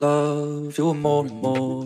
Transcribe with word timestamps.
love 0.00 0.78
you 0.78 0.94
more 0.94 1.26
and 1.26 1.42
more, 1.42 1.84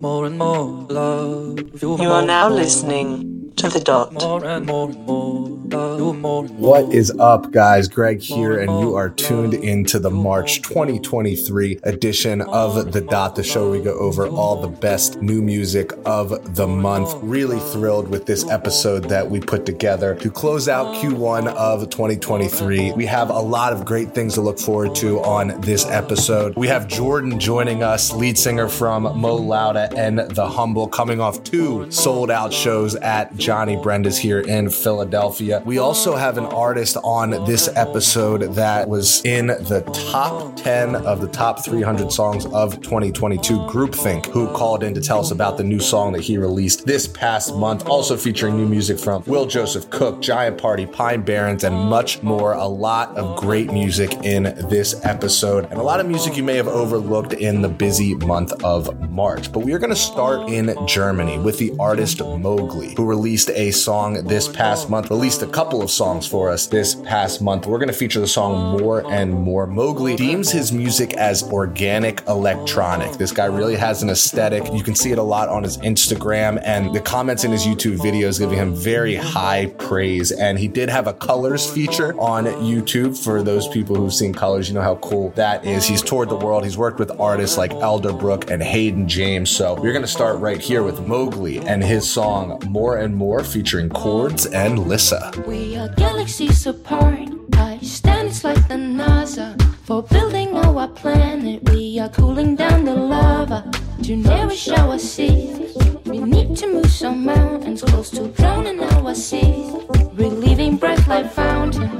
more 0.00 0.26
and 0.26 0.36
more, 0.38 0.86
love 0.90 1.82
you. 1.82 1.96
You 1.98 2.10
are 2.10 2.26
now 2.26 2.48
listening 2.50 3.52
to 3.56 3.68
the 3.68 3.80
dot. 3.80 4.12
More 4.12 4.44
and 4.44 4.66
more 4.66 4.90
and 4.90 5.06
more, 5.06 5.51
What 5.72 6.92
is 6.92 7.10
up, 7.18 7.50
guys? 7.50 7.88
Greg 7.88 8.20
here, 8.20 8.60
and 8.60 8.80
you 8.80 8.94
are 8.94 9.08
tuned 9.08 9.54
into 9.54 9.98
the 9.98 10.10
March 10.10 10.60
2023 10.60 11.80
edition 11.84 12.42
of 12.42 12.92
The 12.92 13.00
Dot, 13.00 13.36
the 13.36 13.42
show 13.42 13.70
we 13.70 13.80
go 13.80 13.98
over 13.98 14.28
all 14.28 14.60
the 14.60 14.68
best 14.68 15.22
new 15.22 15.40
music 15.40 15.92
of 16.04 16.56
the 16.56 16.66
month. 16.66 17.14
Really 17.22 17.58
thrilled 17.58 18.08
with 18.08 18.26
this 18.26 18.46
episode 18.50 19.08
that 19.08 19.30
we 19.30 19.40
put 19.40 19.64
together 19.64 20.14
to 20.16 20.30
close 20.30 20.68
out 20.68 20.94
Q1 20.96 21.46
of 21.46 21.88
2023. 21.88 22.92
We 22.92 23.06
have 23.06 23.30
a 23.30 23.40
lot 23.40 23.72
of 23.72 23.86
great 23.86 24.14
things 24.14 24.34
to 24.34 24.42
look 24.42 24.58
forward 24.58 24.94
to 24.96 25.20
on 25.20 25.58
this 25.62 25.86
episode. 25.86 26.54
We 26.54 26.68
have 26.68 26.86
Jordan 26.86 27.40
joining 27.40 27.82
us, 27.82 28.12
lead 28.12 28.36
singer 28.36 28.68
from 28.68 29.04
Mo 29.04 29.38
Lowda 29.38 29.96
and 29.96 30.18
The 30.18 30.46
Humble, 30.46 30.88
coming 30.88 31.18
off 31.18 31.42
two 31.44 31.90
sold 31.90 32.30
out 32.30 32.52
shows 32.52 32.94
at 32.96 33.34
Johnny 33.36 33.76
Brenda's 33.76 34.18
here 34.18 34.40
in 34.40 34.68
Philadelphia. 34.68 35.61
We 35.64 35.78
also 35.78 36.16
have 36.16 36.38
an 36.38 36.46
artist 36.46 36.96
on 37.04 37.30
this 37.44 37.68
episode 37.76 38.54
that 38.54 38.88
was 38.88 39.24
in 39.24 39.46
the 39.46 39.82
top 40.10 40.56
10 40.56 40.96
of 40.96 41.20
the 41.20 41.28
top 41.28 41.64
300 41.64 42.10
songs 42.10 42.46
of 42.46 42.80
2022, 42.80 43.58
Groupthink, 43.68 44.26
who 44.26 44.48
called 44.48 44.82
in 44.82 44.92
to 44.94 45.00
tell 45.00 45.20
us 45.20 45.30
about 45.30 45.58
the 45.58 45.62
new 45.62 45.78
song 45.78 46.14
that 46.14 46.22
he 46.22 46.36
released 46.36 46.84
this 46.84 47.06
past 47.06 47.54
month, 47.54 47.86
also 47.86 48.16
featuring 48.16 48.56
new 48.56 48.66
music 48.66 48.98
from 48.98 49.22
Will 49.26 49.46
Joseph 49.46 49.88
Cook, 49.90 50.20
Giant 50.20 50.58
Party, 50.58 50.84
Pine 50.84 51.22
Barons, 51.22 51.62
and 51.62 51.76
much 51.76 52.24
more. 52.24 52.54
A 52.54 52.66
lot 52.66 53.16
of 53.16 53.38
great 53.38 53.72
music 53.72 54.12
in 54.24 54.42
this 54.68 55.04
episode, 55.04 55.66
and 55.66 55.74
a 55.74 55.82
lot 55.82 56.00
of 56.00 56.06
music 56.06 56.36
you 56.36 56.42
may 56.42 56.56
have 56.56 56.68
overlooked 56.68 57.34
in 57.34 57.62
the 57.62 57.68
busy 57.68 58.16
month 58.16 58.52
of 58.64 59.10
March. 59.10 59.52
But 59.52 59.60
we 59.60 59.72
are 59.74 59.78
going 59.78 59.90
to 59.90 59.96
start 59.96 60.50
in 60.50 60.74
Germany 60.88 61.38
with 61.38 61.58
the 61.58 61.72
artist 61.78 62.18
Moglii, 62.18 62.96
who 62.96 63.06
released 63.06 63.50
a 63.50 63.70
song 63.70 64.24
this 64.24 64.48
past 64.48 64.90
month, 64.90 65.08
released 65.08 65.42
a 65.42 65.51
couple 65.52 65.82
of 65.82 65.90
songs 65.90 66.26
for 66.26 66.48
us 66.48 66.66
this 66.66 66.94
past 66.94 67.42
month. 67.42 67.66
We're 67.66 67.78
going 67.78 67.88
to 67.88 67.94
feature 67.94 68.20
the 68.20 68.26
song 68.26 68.80
More 68.80 69.04
and 69.12 69.32
More. 69.32 69.66
Moglii 69.66 70.16
deems 70.16 70.50
his 70.50 70.72
music 70.72 71.12
as 71.14 71.42
organic 71.42 72.26
electronic. 72.26 73.12
This 73.18 73.32
guy 73.32 73.44
really 73.44 73.76
has 73.76 74.02
an 74.02 74.08
aesthetic. 74.08 74.72
You 74.72 74.82
can 74.82 74.94
see 74.94 75.12
it 75.12 75.18
a 75.18 75.22
lot 75.22 75.50
on 75.50 75.62
his 75.62 75.76
Instagram, 75.78 76.60
and 76.64 76.94
the 76.94 77.00
comments 77.00 77.44
in 77.44 77.52
his 77.52 77.66
YouTube 77.66 77.98
videos 77.98 78.38
giving 78.38 78.56
him 78.56 78.74
very 78.74 79.14
high 79.14 79.66
praise. 79.78 80.32
And 80.32 80.58
he 80.58 80.68
did 80.68 80.88
have 80.88 81.06
a 81.06 81.12
colors 81.12 81.70
feature 81.70 82.18
on 82.18 82.46
YouTube 82.46 83.22
for 83.22 83.42
those 83.42 83.68
people 83.68 83.94
who've 83.94 84.14
seen 84.14 84.32
colors. 84.32 84.68
You 84.68 84.74
know 84.74 84.82
how 84.82 84.96
cool 84.96 85.30
that 85.30 85.66
is. 85.66 85.86
He's 85.86 86.00
toured 86.00 86.30
the 86.30 86.36
world. 86.36 86.64
He's 86.64 86.78
worked 86.78 86.98
with 86.98 87.10
artists 87.20 87.58
like 87.58 87.72
Elderbrook 87.72 88.50
and 88.50 88.62
Hayden 88.62 89.06
James. 89.06 89.50
So 89.50 89.74
we're 89.74 89.92
going 89.92 90.00
to 90.00 90.08
start 90.08 90.38
right 90.38 90.60
here 90.60 90.82
with 90.82 91.00
Moglii 91.00 91.62
and 91.66 91.84
his 91.84 92.08
song 92.08 92.58
More 92.66 92.96
and 92.96 93.14
More 93.14 93.44
featuring 93.44 93.90
Kordz 93.90 94.50
and 94.50 94.88
Lissa. 94.88 95.41
We 95.46 95.76
are 95.76 95.88
galaxies 95.96 96.66
apart. 96.66 97.28
I 97.54 97.78
stand, 97.82 98.28
it's 98.28 98.44
like 98.44 98.68
the 98.68 98.74
NASA. 98.74 99.60
For 99.84 100.02
building 100.02 100.56
our 100.56 100.88
planet, 100.88 101.68
we 101.70 101.98
are 101.98 102.08
cooling 102.08 102.54
down 102.56 102.84
the 102.84 102.94
lava 102.94 103.70
to 104.04 104.16
nourish 104.16 104.68
our 104.68 104.98
seas. 104.98 105.76
We 106.04 106.18
need 106.18 106.56
to 106.58 106.66
move 106.66 106.90
some 106.90 107.24
mountains 107.24 107.82
close 107.82 108.10
to 108.10 108.28
drowning 108.28 108.80
our 108.82 109.14
seas. 109.14 109.74
Relieving 110.14 110.76
breath 110.76 111.06
like 111.08 111.30
fountain. 111.32 111.90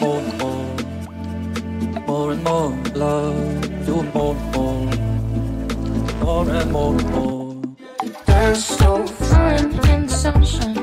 more 0.00 0.20
and 0.20 0.38
more, 0.38 2.06
more 2.06 2.32
and 2.32 2.44
more, 2.44 2.70
love 2.94 3.86
you 3.86 4.02
more 4.14 4.34
and 4.34 4.54
more, 4.54 4.86
more 6.24 6.48
and 6.50 6.72
more 6.72 6.94
and 6.98 7.10
more. 7.10 7.56
You're 8.28 8.54
so 8.54 9.06
fine 9.06 9.78
in 9.90 10.08
sunshine. 10.08 10.79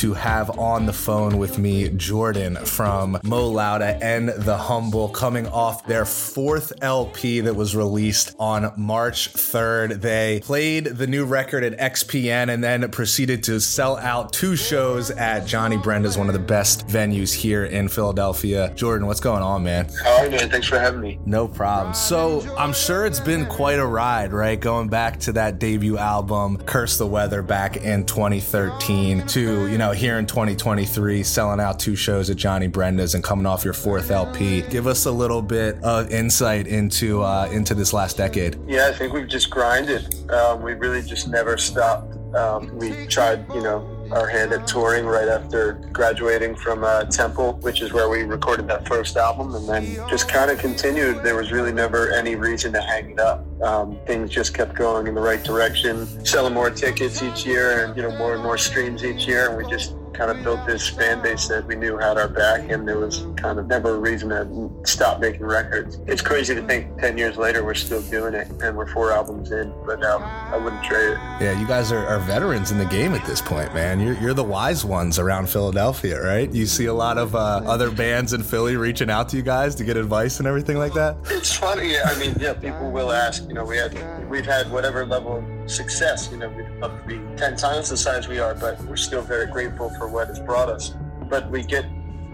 To 0.00 0.14
have 0.14 0.58
on 0.58 0.86
the 0.86 0.92
phone 1.10 1.38
with 1.38 1.58
me 1.58 1.88
Jordan 1.88 2.54
from 2.54 3.18
Mo 3.24 3.50
Lowda 3.50 3.98
and 4.00 4.28
The 4.28 4.56
Humble 4.56 5.08
coming 5.08 5.48
off 5.48 5.84
their 5.84 6.04
fourth 6.04 6.72
LP 6.82 7.40
that 7.40 7.54
was 7.54 7.74
released 7.74 8.36
on 8.38 8.72
March 8.76 9.32
3rd. 9.32 10.00
They 10.02 10.38
played 10.38 10.84
the 10.84 11.08
new 11.08 11.24
record 11.24 11.64
at 11.64 11.76
XPN 11.76 12.48
and 12.48 12.62
then 12.62 12.88
proceeded 12.92 13.42
to 13.42 13.58
sell 13.58 13.96
out 13.96 14.32
two 14.32 14.54
shows 14.54 15.10
at 15.10 15.48
Johnny 15.48 15.78
Brenda's, 15.78 16.16
one 16.16 16.28
of 16.28 16.32
the 16.32 16.38
best 16.38 16.86
venues 16.86 17.34
here 17.34 17.64
in 17.64 17.88
Philadelphia. 17.88 18.72
Jordan, 18.76 19.08
what's 19.08 19.18
going 19.18 19.42
on, 19.42 19.64
man? 19.64 19.88
How 20.04 20.18
are 20.18 20.24
you, 20.26 20.30
man? 20.30 20.48
Thanks 20.48 20.68
for 20.68 20.78
having 20.78 21.00
me. 21.00 21.18
No 21.26 21.48
problem. 21.48 21.92
So 21.92 22.42
I'm 22.56 22.72
sure 22.72 23.04
it's 23.04 23.18
been 23.18 23.46
quite 23.46 23.80
a 23.80 23.86
ride, 23.86 24.32
right? 24.32 24.60
Going 24.60 24.86
back 24.86 25.18
to 25.20 25.32
that 25.32 25.58
debut 25.58 25.98
album, 25.98 26.58
Curse 26.58 26.98
the 26.98 27.06
Weather, 27.08 27.42
back 27.42 27.78
in 27.78 28.06
2013, 28.06 29.26
to, 29.26 29.66
you 29.66 29.76
know, 29.76 29.90
here 29.90 30.16
in 30.16 30.26
2023, 30.26 30.99
selling 31.22 31.60
out 31.60 31.78
two 31.78 31.96
shows 31.96 32.30
at 32.30 32.36
Johnny 32.36 32.66
Brenda's 32.66 33.14
and 33.14 33.24
coming 33.24 33.46
off 33.46 33.64
your 33.64 33.74
fourth 33.74 34.10
LP. 34.10 34.62
Give 34.62 34.86
us 34.86 35.06
a 35.06 35.10
little 35.10 35.42
bit 35.42 35.82
of 35.82 36.10
insight 36.10 36.66
into 36.66 37.22
uh, 37.22 37.48
into 37.52 37.74
this 37.74 37.92
last 37.92 38.16
decade. 38.16 38.58
Yeah, 38.66 38.86
I 38.86 38.92
think 38.92 39.12
we've 39.12 39.28
just 39.28 39.50
grinded. 39.50 40.30
Um, 40.30 40.62
we 40.62 40.74
really 40.74 41.02
just 41.02 41.28
never 41.28 41.56
stopped. 41.56 42.16
Um, 42.34 42.76
we 42.76 43.06
tried, 43.06 43.44
you 43.52 43.60
know, 43.60 44.00
our 44.12 44.26
hand 44.28 44.52
at 44.52 44.66
touring 44.66 45.06
right 45.06 45.28
after 45.28 45.74
graduating 45.92 46.56
from 46.56 46.84
uh, 46.84 47.04
Temple, 47.04 47.54
which 47.62 47.80
is 47.80 47.92
where 47.92 48.08
we 48.08 48.22
recorded 48.22 48.68
that 48.68 48.86
first 48.86 49.16
album, 49.16 49.54
and 49.54 49.68
then 49.68 50.08
just 50.08 50.28
kind 50.28 50.50
of 50.50 50.58
continued. 50.58 51.22
There 51.22 51.36
was 51.36 51.52
really 51.52 51.72
never 51.72 52.12
any 52.12 52.34
reason 52.36 52.72
to 52.72 52.80
hang 52.80 53.12
it 53.12 53.20
up. 53.20 53.44
Um, 53.62 53.98
things 54.06 54.30
just 54.30 54.54
kept 54.54 54.74
going 54.74 55.06
in 55.06 55.14
the 55.14 55.20
right 55.20 55.42
direction, 55.42 56.06
selling 56.24 56.54
more 56.54 56.70
tickets 56.70 57.22
each 57.22 57.46
year, 57.46 57.84
and 57.84 57.96
you 57.96 58.02
know, 58.02 58.16
more 58.16 58.34
and 58.34 58.42
more 58.42 58.58
streams 58.58 59.04
each 59.04 59.26
year, 59.26 59.48
and 59.48 59.56
we 59.56 59.70
just 59.70 59.94
kind 60.12 60.30
of 60.30 60.42
built 60.42 60.66
this 60.66 60.88
fan 60.88 61.22
base 61.22 61.48
that 61.48 61.66
we 61.66 61.76
knew 61.76 61.96
had 61.96 62.18
our 62.18 62.28
back, 62.28 62.70
and 62.70 62.86
there 62.86 62.98
was 62.98 63.26
kind 63.36 63.58
of 63.58 63.66
never 63.66 63.94
a 63.94 63.98
reason 63.98 64.30
to 64.30 64.70
stop 64.84 65.20
making 65.20 65.44
records. 65.44 65.98
It's 66.06 66.22
crazy 66.22 66.54
to 66.54 66.62
think 66.66 66.98
10 67.00 67.18
years 67.18 67.36
later 67.36 67.64
we're 67.64 67.74
still 67.74 68.02
doing 68.02 68.34
it, 68.34 68.48
and 68.62 68.76
we're 68.76 68.86
four 68.86 69.12
albums 69.12 69.50
in, 69.52 69.72
but 69.86 70.02
um, 70.04 70.22
I 70.22 70.56
wouldn't 70.56 70.82
trade 70.84 71.12
it. 71.12 71.18
Yeah, 71.40 71.58
you 71.58 71.66
guys 71.66 71.92
are, 71.92 72.06
are 72.06 72.18
veterans 72.20 72.70
in 72.70 72.78
the 72.78 72.86
game 72.86 73.14
at 73.14 73.24
this 73.26 73.40
point, 73.40 73.72
man. 73.74 74.00
You're, 74.00 74.14
you're 74.14 74.34
the 74.34 74.44
wise 74.44 74.84
ones 74.84 75.18
around 75.18 75.48
Philadelphia, 75.48 76.20
right? 76.20 76.52
You 76.52 76.66
see 76.66 76.86
a 76.86 76.94
lot 76.94 77.18
of 77.18 77.34
uh, 77.34 77.62
other 77.64 77.90
bands 77.90 78.32
in 78.32 78.42
Philly 78.42 78.76
reaching 78.76 79.10
out 79.10 79.28
to 79.30 79.36
you 79.36 79.42
guys 79.42 79.74
to 79.76 79.84
get 79.84 79.96
advice 79.96 80.38
and 80.38 80.46
everything 80.46 80.78
like 80.78 80.94
that. 80.94 81.16
It's 81.30 81.54
funny. 81.54 81.96
I 81.98 82.18
mean, 82.18 82.34
yeah, 82.38 82.54
people 82.54 82.90
will 82.90 83.12
ask. 83.12 83.46
You 83.48 83.54
know, 83.54 83.64
we 83.64 83.76
had 83.76 84.28
we've 84.28 84.46
had 84.46 84.70
whatever 84.70 85.06
level 85.06 85.38
of 85.38 85.59
success. 85.70 86.28
You 86.30 86.38
know, 86.38 86.48
we'd 86.50 86.68
love 86.80 87.00
to 87.00 87.06
be 87.06 87.18
ten 87.36 87.56
times 87.56 87.88
the 87.88 87.96
size 87.96 88.28
we 88.28 88.38
are, 88.38 88.54
but 88.54 88.80
we're 88.84 88.96
still 88.96 89.22
very 89.22 89.46
grateful 89.46 89.90
for 89.90 90.08
what 90.08 90.28
it's 90.28 90.38
brought 90.38 90.68
us. 90.68 90.94
But 91.28 91.50
we 91.50 91.62
get 91.62 91.84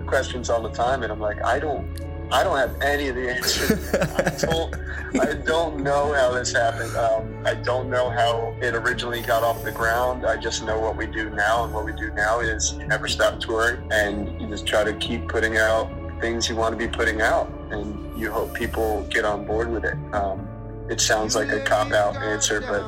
questions 0.06 0.50
all 0.50 0.62
the 0.62 0.70
time, 0.70 1.02
and 1.02 1.12
I'm 1.12 1.20
like, 1.20 1.42
I 1.44 1.58
don't, 1.58 1.86
I 2.30 2.42
don't 2.42 2.56
have 2.56 2.80
any 2.80 3.08
of 3.08 3.16
the 3.16 3.30
answers. 3.30 3.94
I 3.94 4.46
don't, 4.46 4.74
I 5.20 5.34
don't 5.34 5.82
know 5.82 6.12
how 6.12 6.32
this 6.32 6.52
happened. 6.52 6.96
Um, 6.96 7.42
I 7.46 7.54
don't 7.54 7.90
know 7.90 8.10
how 8.10 8.54
it 8.60 8.74
originally 8.74 9.22
got 9.22 9.42
off 9.42 9.62
the 9.62 9.72
ground. 9.72 10.26
I 10.26 10.36
just 10.36 10.64
know 10.64 10.78
what 10.78 10.96
we 10.96 11.06
do 11.06 11.30
now, 11.30 11.64
and 11.64 11.74
what 11.74 11.84
we 11.84 11.92
do 11.92 12.10
now 12.12 12.40
is 12.40 12.74
you 12.78 12.86
never 12.86 13.08
stop 13.08 13.40
touring, 13.40 13.86
and 13.92 14.40
you 14.40 14.48
just 14.48 14.66
try 14.66 14.84
to 14.84 14.94
keep 14.94 15.28
putting 15.28 15.56
out 15.56 15.90
things 16.20 16.48
you 16.48 16.56
want 16.56 16.72
to 16.72 16.78
be 16.78 16.88
putting 16.88 17.20
out, 17.20 17.50
and 17.70 18.18
you 18.18 18.30
hope 18.30 18.54
people 18.54 19.06
get 19.10 19.24
on 19.24 19.44
board 19.44 19.70
with 19.70 19.84
it. 19.84 19.96
Um, 20.14 20.48
it 20.88 21.00
sounds 21.00 21.34
like 21.34 21.48
a 21.48 21.60
cop 21.60 21.92
out 21.92 22.16
answer, 22.16 22.60
but 22.60 22.82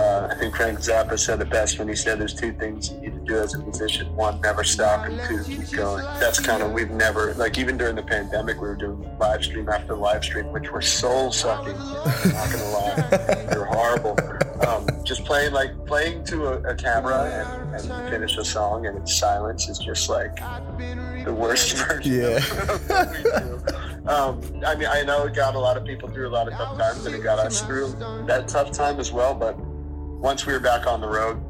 Uh, 0.00 0.28
I 0.30 0.34
think 0.36 0.56
Frank 0.56 0.78
Zappa 0.78 1.18
said 1.18 1.42
it 1.42 1.50
best 1.50 1.78
when 1.78 1.86
he 1.86 1.94
said 1.94 2.18
there's 2.18 2.32
two 2.32 2.52
things 2.54 2.90
you 2.90 3.00
need 3.00 3.12
to 3.12 3.20
do 3.20 3.36
as 3.38 3.52
a 3.52 3.58
musician. 3.58 4.06
One, 4.16 4.40
never 4.40 4.64
stop, 4.64 5.04
and 5.06 5.20
two, 5.28 5.44
keep 5.44 5.70
going. 5.72 6.02
That's 6.18 6.40
kind 6.40 6.62
of, 6.62 6.72
we've 6.72 6.90
never, 6.90 7.34
like 7.34 7.58
even 7.58 7.76
during 7.76 7.96
the 7.96 8.02
pandemic, 8.02 8.56
we 8.56 8.68
were 8.68 8.76
doing 8.76 9.06
live 9.18 9.44
stream 9.44 9.68
after 9.68 9.94
live 9.94 10.24
stream, 10.24 10.50
which 10.52 10.70
were 10.72 10.80
soul 10.80 11.30
sucking. 11.32 11.76
Not 11.76 12.50
gonna 12.50 12.70
lie. 12.70 13.08
They're 13.50 13.66
horrible. 13.66 14.16
Um, 14.66 14.86
just 15.04 15.24
playing 15.26 15.52
like 15.52 15.72
playing 15.86 16.24
to 16.24 16.46
a, 16.46 16.72
a 16.72 16.74
camera 16.74 17.24
and, 17.74 17.74
and 17.90 18.10
finish 18.10 18.36
a 18.38 18.44
song 18.44 18.86
and 18.86 18.96
it's 18.98 19.14
silence 19.18 19.68
is 19.68 19.78
just 19.78 20.08
like 20.10 20.36
the 21.24 21.34
worst 21.34 21.76
version 21.88 22.12
Yeah. 22.14 22.36
of 22.36 22.88
what 22.88 23.10
we 23.10 23.22
do. 23.22 24.10
Um, 24.10 24.40
I 24.66 24.74
mean, 24.76 24.88
I 24.90 25.02
know 25.02 25.24
it 25.26 25.34
got 25.34 25.54
a 25.54 25.58
lot 25.58 25.76
of 25.76 25.84
people 25.84 26.08
through 26.08 26.28
a 26.28 26.30
lot 26.32 26.48
of 26.48 26.54
tough 26.54 26.78
times, 26.78 27.04
and 27.04 27.14
it 27.14 27.22
got 27.22 27.38
us 27.38 27.60
through 27.60 27.92
that 28.26 28.48
tough 28.48 28.70
time 28.72 28.98
as 28.98 29.12
well. 29.12 29.34
But 29.34 29.58
once 30.20 30.44
we 30.44 30.52
were 30.52 30.60
back 30.60 30.86
on 30.86 31.00
the 31.00 31.08
road, 31.08 31.42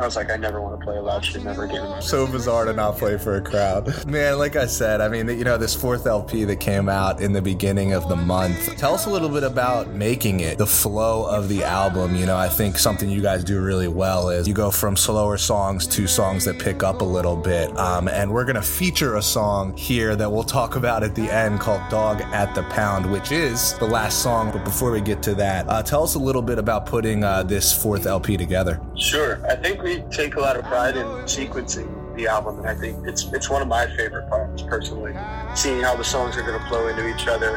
I 0.00 0.06
was 0.06 0.16
like, 0.16 0.30
I 0.30 0.36
never 0.36 0.62
want 0.62 0.80
to 0.80 0.82
play 0.82 0.96
a 0.96 1.02
live 1.02 1.22
stream 1.22 1.46
ever 1.46 1.64
again. 1.64 2.00
so 2.00 2.26
bizarre 2.26 2.64
to 2.64 2.72
not 2.72 2.96
play 2.96 3.18
for 3.18 3.36
a 3.36 3.40
crowd. 3.42 4.06
Man, 4.10 4.38
like 4.38 4.56
I 4.56 4.64
said, 4.64 5.02
I 5.02 5.08
mean, 5.08 5.28
you 5.28 5.44
know, 5.44 5.58
this 5.58 5.74
fourth 5.74 6.06
LP 6.06 6.44
that 6.44 6.56
came 6.56 6.88
out 6.88 7.20
in 7.20 7.34
the 7.34 7.42
beginning 7.42 7.92
of 7.92 8.08
the 8.08 8.16
month. 8.16 8.78
Tell 8.78 8.94
us 8.94 9.04
a 9.04 9.10
little 9.10 9.28
bit 9.28 9.42
about 9.42 9.90
making 9.90 10.40
it, 10.40 10.56
the 10.56 10.66
flow 10.66 11.26
of 11.26 11.50
the 11.50 11.64
album. 11.64 12.16
You 12.16 12.24
know, 12.24 12.36
I 12.38 12.48
think 12.48 12.78
something 12.78 13.10
you 13.10 13.20
guys 13.20 13.44
do 13.44 13.60
really 13.60 13.88
well 13.88 14.30
is 14.30 14.48
you 14.48 14.54
go 14.54 14.70
from 14.70 14.96
slower 14.96 15.36
songs 15.36 15.86
to 15.88 16.06
songs 16.06 16.46
that 16.46 16.58
pick 16.58 16.82
up 16.82 17.02
a 17.02 17.04
little 17.04 17.36
bit. 17.36 17.76
Um, 17.76 18.08
and 18.08 18.32
we're 18.32 18.44
going 18.44 18.56
to 18.56 18.62
feature 18.62 19.16
a 19.16 19.22
song 19.22 19.76
here 19.76 20.16
that 20.16 20.32
we'll 20.32 20.44
talk 20.44 20.76
about 20.76 21.02
at 21.02 21.14
the 21.14 21.30
end 21.30 21.60
called 21.60 21.82
Dog 21.90 22.22
at 22.22 22.54
the 22.54 22.62
Pound, 22.70 23.12
which 23.12 23.32
is 23.32 23.74
the 23.74 23.84
last 23.84 24.22
song. 24.22 24.50
But 24.50 24.64
before 24.64 24.92
we 24.92 25.02
get 25.02 25.22
to 25.24 25.34
that, 25.34 25.68
uh, 25.68 25.82
tell 25.82 26.02
us 26.02 26.14
a 26.14 26.18
little 26.18 26.40
bit 26.42 26.58
about 26.58 26.86
putting 26.86 27.22
uh, 27.22 27.42
this 27.42 27.70
fourth 27.70 28.06
LP 28.06 28.38
together. 28.38 28.80
Sure. 29.00 29.40
I 29.48 29.56
think 29.56 29.82
we 29.82 30.00
take 30.10 30.36
a 30.36 30.40
lot 30.40 30.56
of 30.56 30.64
pride 30.66 30.96
in 30.96 31.06
sequencing 31.24 32.14
the 32.16 32.26
album, 32.26 32.58
and 32.58 32.68
I 32.68 32.74
think 32.74 33.06
it's 33.06 33.32
it's 33.32 33.48
one 33.48 33.62
of 33.62 33.68
my 33.68 33.86
favorite 33.96 34.28
parts 34.28 34.62
personally. 34.62 35.14
Seeing 35.54 35.80
how 35.80 35.96
the 35.96 36.04
songs 36.04 36.36
are 36.36 36.42
going 36.42 36.60
to 36.60 36.68
flow 36.68 36.86
into 36.86 37.08
each 37.08 37.26
other. 37.26 37.56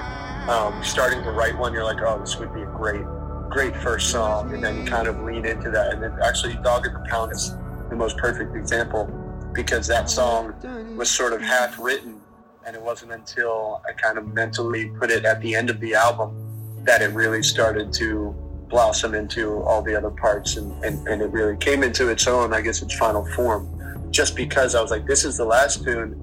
Um, 0.50 0.82
starting 0.84 1.22
to 1.24 1.32
write 1.32 1.58
one, 1.58 1.74
you're 1.74 1.84
like, 1.84 2.02
oh, 2.02 2.20
this 2.20 2.38
would 2.38 2.54
be 2.54 2.62
a 2.62 2.66
great, 2.66 3.04
great 3.50 3.76
first 3.78 4.10
song, 4.10 4.54
and 4.54 4.64
then 4.64 4.78
you 4.78 4.86
kind 4.86 5.08
of 5.08 5.22
lean 5.24 5.46
into 5.46 5.70
that. 5.72 5.94
And 5.94 6.02
then 6.02 6.18
actually, 6.24 6.56
"Dog 6.56 6.88
at 6.88 6.94
the 6.94 7.06
Pound" 7.10 7.34
is 7.34 7.56
the 7.90 7.96
most 7.96 8.18
perfect 8.18 8.56
example 8.56 9.06
because 9.54 9.86
that 9.88 10.10
song 10.10 10.54
was 10.98 11.12
sort 11.12 11.34
of 11.34 11.42
half 11.42 11.78
written, 11.78 12.22
and 12.66 12.76
it 12.76 12.82
wasn't 12.82 13.12
until 13.12 13.82
I 13.88 13.92
kind 13.92 14.18
of 14.18 14.34
mentally 14.34 14.90
put 14.98 15.12
it 15.12 15.26
at 15.26 15.42
the 15.42 15.56
end 15.56 15.70
of 15.70 15.80
the 15.82 15.94
album 15.94 16.40
that 16.86 17.02
it 17.02 17.12
really 17.12 17.44
started 17.44 17.92
to 17.94 18.36
blossom 18.74 19.14
into 19.14 19.62
all 19.62 19.84
the 19.84 19.96
other 19.96 20.10
parts 20.10 20.58
and, 20.58 20.84
and, 20.84 21.08
and 21.08 21.22
it 21.22 21.32
really 21.32 21.56
came 21.56 21.84
into 21.84 22.10
its 22.10 22.26
own, 22.26 22.56
I 22.56 22.62
guess, 22.62 22.82
its 22.82 22.96
final 22.96 23.24
form. 23.34 23.70
Just 24.10 24.36
because 24.36 24.74
I 24.74 24.82
was 24.82 24.90
like, 24.90 25.06
this 25.06 25.24
is 25.26 25.38
the 25.38 25.46
last 25.46 25.84
tune. 25.84 26.20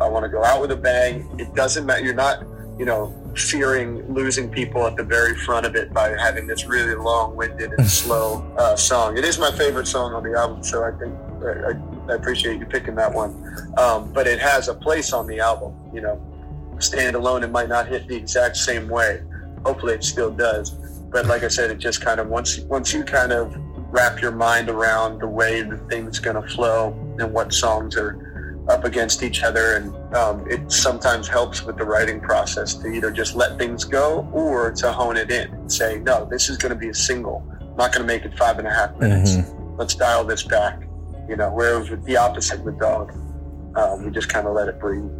I 0.00 0.08
want 0.08 0.24
to 0.24 0.28
go 0.28 0.44
out 0.44 0.60
with 0.60 0.70
a 0.70 0.76
bang. 0.76 1.28
It 1.38 1.52
doesn't 1.56 1.84
matter. 1.84 2.04
You're 2.04 2.14
not, 2.14 2.44
you 2.78 2.84
know, 2.84 3.12
fearing 3.34 4.06
losing 4.14 4.48
people 4.48 4.86
at 4.86 4.96
the 4.96 5.02
very 5.02 5.34
front 5.34 5.66
of 5.66 5.74
it 5.74 5.92
by 5.92 6.10
having 6.10 6.46
this 6.46 6.64
really 6.64 6.94
long-winded 6.94 7.72
and 7.76 7.90
slow 8.02 8.48
uh, 8.56 8.76
song. 8.76 9.18
It 9.18 9.24
is 9.24 9.40
my 9.40 9.50
favorite 9.50 9.88
song 9.88 10.14
on 10.14 10.22
the 10.22 10.38
album, 10.38 10.62
so 10.62 10.84
I 10.84 10.92
think 10.92 11.12
I, 11.44 12.12
I 12.12 12.14
appreciate 12.14 12.60
you 12.60 12.66
picking 12.66 12.94
that 12.94 13.12
one. 13.12 13.32
Um, 13.78 14.12
but 14.12 14.28
it 14.28 14.38
has 14.38 14.68
a 14.68 14.74
place 14.74 15.12
on 15.12 15.26
the 15.26 15.40
album. 15.40 15.74
You 15.92 16.02
know, 16.02 16.76
stand 16.78 17.16
alone, 17.16 17.42
it 17.42 17.50
might 17.50 17.68
not 17.68 17.88
hit 17.88 18.06
the 18.06 18.16
exact 18.16 18.56
same 18.56 18.88
way. 18.88 19.22
Hopefully, 19.64 19.94
it 19.94 20.04
still 20.04 20.30
does 20.30 20.80
but 21.10 21.26
like 21.26 21.42
I 21.42 21.48
said, 21.48 21.70
it 21.70 21.78
just 21.78 22.00
kind 22.00 22.20
of 22.20 22.28
once 22.28 22.58
once 22.60 22.92
you 22.92 23.04
kind 23.04 23.32
of 23.32 23.54
wrap 23.92 24.20
your 24.20 24.30
mind 24.30 24.68
around 24.68 25.18
the 25.18 25.26
way 25.26 25.62
the 25.62 25.76
thing's 25.90 26.18
going 26.20 26.40
to 26.40 26.48
flow 26.54 26.92
and 27.18 27.32
what 27.32 27.52
songs 27.52 27.96
are 27.96 28.26
up 28.68 28.84
against 28.84 29.22
each 29.22 29.42
other, 29.42 29.76
and 29.76 30.14
um, 30.14 30.48
it 30.48 30.70
sometimes 30.70 31.26
helps 31.26 31.64
with 31.64 31.76
the 31.76 31.84
writing 31.84 32.20
process 32.20 32.74
to 32.74 32.86
either 32.88 33.10
just 33.10 33.34
let 33.34 33.58
things 33.58 33.84
go 33.84 34.28
or 34.32 34.70
to 34.70 34.92
hone 34.92 35.16
it 35.16 35.30
in 35.30 35.52
and 35.52 35.72
say, 35.72 35.98
no, 35.98 36.24
this 36.30 36.48
is 36.48 36.56
going 36.56 36.70
to 36.70 36.78
be 36.78 36.88
a 36.88 36.94
single. 36.94 37.44
I'm 37.60 37.76
not 37.76 37.92
going 37.92 38.06
to 38.06 38.12
make 38.12 38.24
it 38.24 38.36
five 38.38 38.58
and 38.58 38.68
a 38.68 38.70
half 38.72 38.96
minutes. 38.98 39.36
Let's 39.76 39.94
dial 39.96 40.24
this 40.24 40.44
back. 40.44 40.82
You 41.28 41.36
know, 41.36 41.50
whereas 41.50 41.90
with 41.90 42.04
the 42.04 42.16
opposite 42.16 42.62
with 42.64 42.78
dog, 42.78 43.12
um, 43.76 44.04
we 44.04 44.10
just 44.10 44.28
kind 44.28 44.46
of 44.46 44.54
let 44.54 44.68
it 44.68 44.78
breathe. 44.78 45.10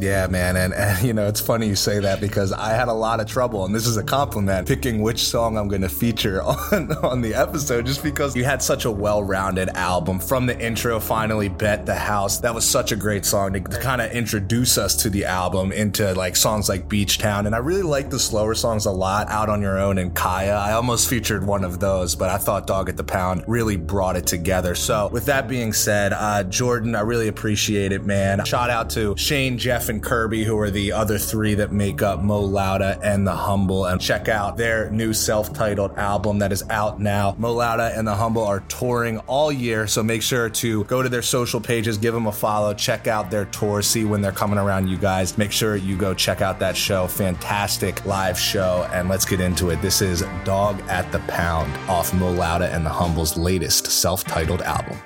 Yeah, 0.00 0.26
man. 0.28 0.56
And, 0.56 0.74
and, 0.74 1.02
you 1.06 1.12
know, 1.12 1.26
it's 1.26 1.40
funny 1.40 1.66
you 1.66 1.76
say 1.76 2.00
that 2.00 2.20
because 2.20 2.52
I 2.52 2.70
had 2.70 2.88
a 2.88 2.92
lot 2.92 3.20
of 3.20 3.26
trouble, 3.26 3.64
and 3.64 3.74
this 3.74 3.86
is 3.86 3.96
a 3.96 4.02
compliment, 4.02 4.68
picking 4.68 5.02
which 5.02 5.24
song 5.24 5.56
I'm 5.56 5.68
going 5.68 5.82
to 5.82 5.88
feature 5.88 6.42
on, 6.72 6.92
on 7.02 7.20
the 7.20 7.34
episode 7.34 7.86
just 7.86 8.02
because 8.02 8.36
you 8.36 8.44
had 8.44 8.62
such 8.62 8.84
a 8.84 8.90
well 8.90 9.22
rounded 9.22 9.68
album. 9.70 10.18
From 10.18 10.46
the 10.46 10.58
intro, 10.58 11.00
finally, 11.00 11.48
Bet 11.48 11.86
the 11.86 11.94
House. 11.94 12.38
That 12.40 12.54
was 12.54 12.68
such 12.68 12.92
a 12.92 12.96
great 12.96 13.24
song 13.24 13.52
to, 13.54 13.60
to 13.60 13.80
kind 13.80 14.00
of 14.00 14.12
introduce 14.12 14.78
us 14.78 14.94
to 14.96 15.10
the 15.10 15.24
album 15.24 15.72
into 15.72 16.14
like 16.14 16.36
songs 16.36 16.68
like 16.68 16.88
Beach 16.88 17.18
Town. 17.18 17.46
And 17.46 17.54
I 17.54 17.58
really 17.58 17.82
like 17.82 18.10
the 18.10 18.18
slower 18.18 18.54
songs 18.54 18.86
a 18.86 18.90
lot, 18.90 19.28
Out 19.28 19.48
on 19.48 19.62
Your 19.62 19.78
Own 19.78 19.98
and 19.98 20.14
Kaya. 20.14 20.54
I 20.54 20.72
almost 20.72 21.08
featured 21.08 21.46
one 21.46 21.64
of 21.64 21.80
those, 21.80 22.14
but 22.14 22.30
I 22.30 22.38
thought 22.38 22.66
Dog 22.66 22.88
at 22.88 22.96
the 22.96 23.04
Pound 23.04 23.44
really 23.46 23.76
brought 23.76 24.16
it 24.16 24.26
together. 24.26 24.74
So, 24.74 25.08
with 25.08 25.26
that 25.26 25.48
being 25.48 25.72
said, 25.72 26.12
uh, 26.12 26.44
Jordan, 26.44 26.94
I 26.94 27.00
really 27.00 27.28
appreciate 27.28 27.92
it, 27.92 28.04
man. 28.04 28.44
Shout 28.44 28.70
out 28.70 28.90
to 28.90 29.16
Shane, 29.16 29.58
Jeff, 29.58 29.87
and 29.88 30.02
Kirby, 30.02 30.44
who 30.44 30.58
are 30.58 30.70
the 30.70 30.92
other 30.92 31.18
three 31.18 31.54
that 31.54 31.72
make 31.72 32.02
up 32.02 32.22
Mo 32.22 32.46
Lowda 32.46 32.98
and 33.02 33.26
The 33.26 33.34
Humble. 33.34 33.86
And 33.86 34.00
check 34.00 34.28
out 34.28 34.56
their 34.56 34.90
new 34.90 35.12
self 35.12 35.52
titled 35.52 35.96
album 35.96 36.38
that 36.40 36.52
is 36.52 36.62
out 36.70 37.00
now. 37.00 37.34
Mo 37.38 37.54
Lowda 37.54 37.96
and 37.96 38.06
The 38.06 38.14
Humble 38.14 38.44
are 38.44 38.60
touring 38.68 39.18
all 39.20 39.50
year, 39.50 39.86
so 39.86 40.02
make 40.02 40.22
sure 40.22 40.48
to 40.50 40.84
go 40.84 41.02
to 41.02 41.08
their 41.08 41.22
social 41.22 41.60
pages, 41.60 41.98
give 41.98 42.14
them 42.14 42.26
a 42.26 42.32
follow, 42.32 42.74
check 42.74 43.06
out 43.06 43.30
their 43.30 43.46
tour, 43.46 43.82
see 43.82 44.04
when 44.04 44.20
they're 44.20 44.32
coming 44.32 44.58
around 44.58 44.88
you 44.88 44.96
guys. 44.96 45.38
Make 45.38 45.52
sure 45.52 45.76
you 45.76 45.96
go 45.96 46.14
check 46.14 46.40
out 46.40 46.58
that 46.60 46.76
show. 46.76 47.06
Fantastic 47.06 48.04
live 48.04 48.38
show. 48.38 48.88
And 48.92 49.08
let's 49.08 49.24
get 49.24 49.40
into 49.40 49.70
it. 49.70 49.80
This 49.82 50.02
is 50.02 50.24
Dog 50.44 50.80
at 50.88 51.10
the 51.12 51.20
Pound 51.20 51.74
off 51.88 52.12
Mo 52.14 52.34
Lowda 52.34 52.72
and 52.72 52.84
The 52.84 52.90
Humble's 52.90 53.36
latest 53.36 53.86
self 53.86 54.24
titled 54.24 54.62
album. 54.62 54.98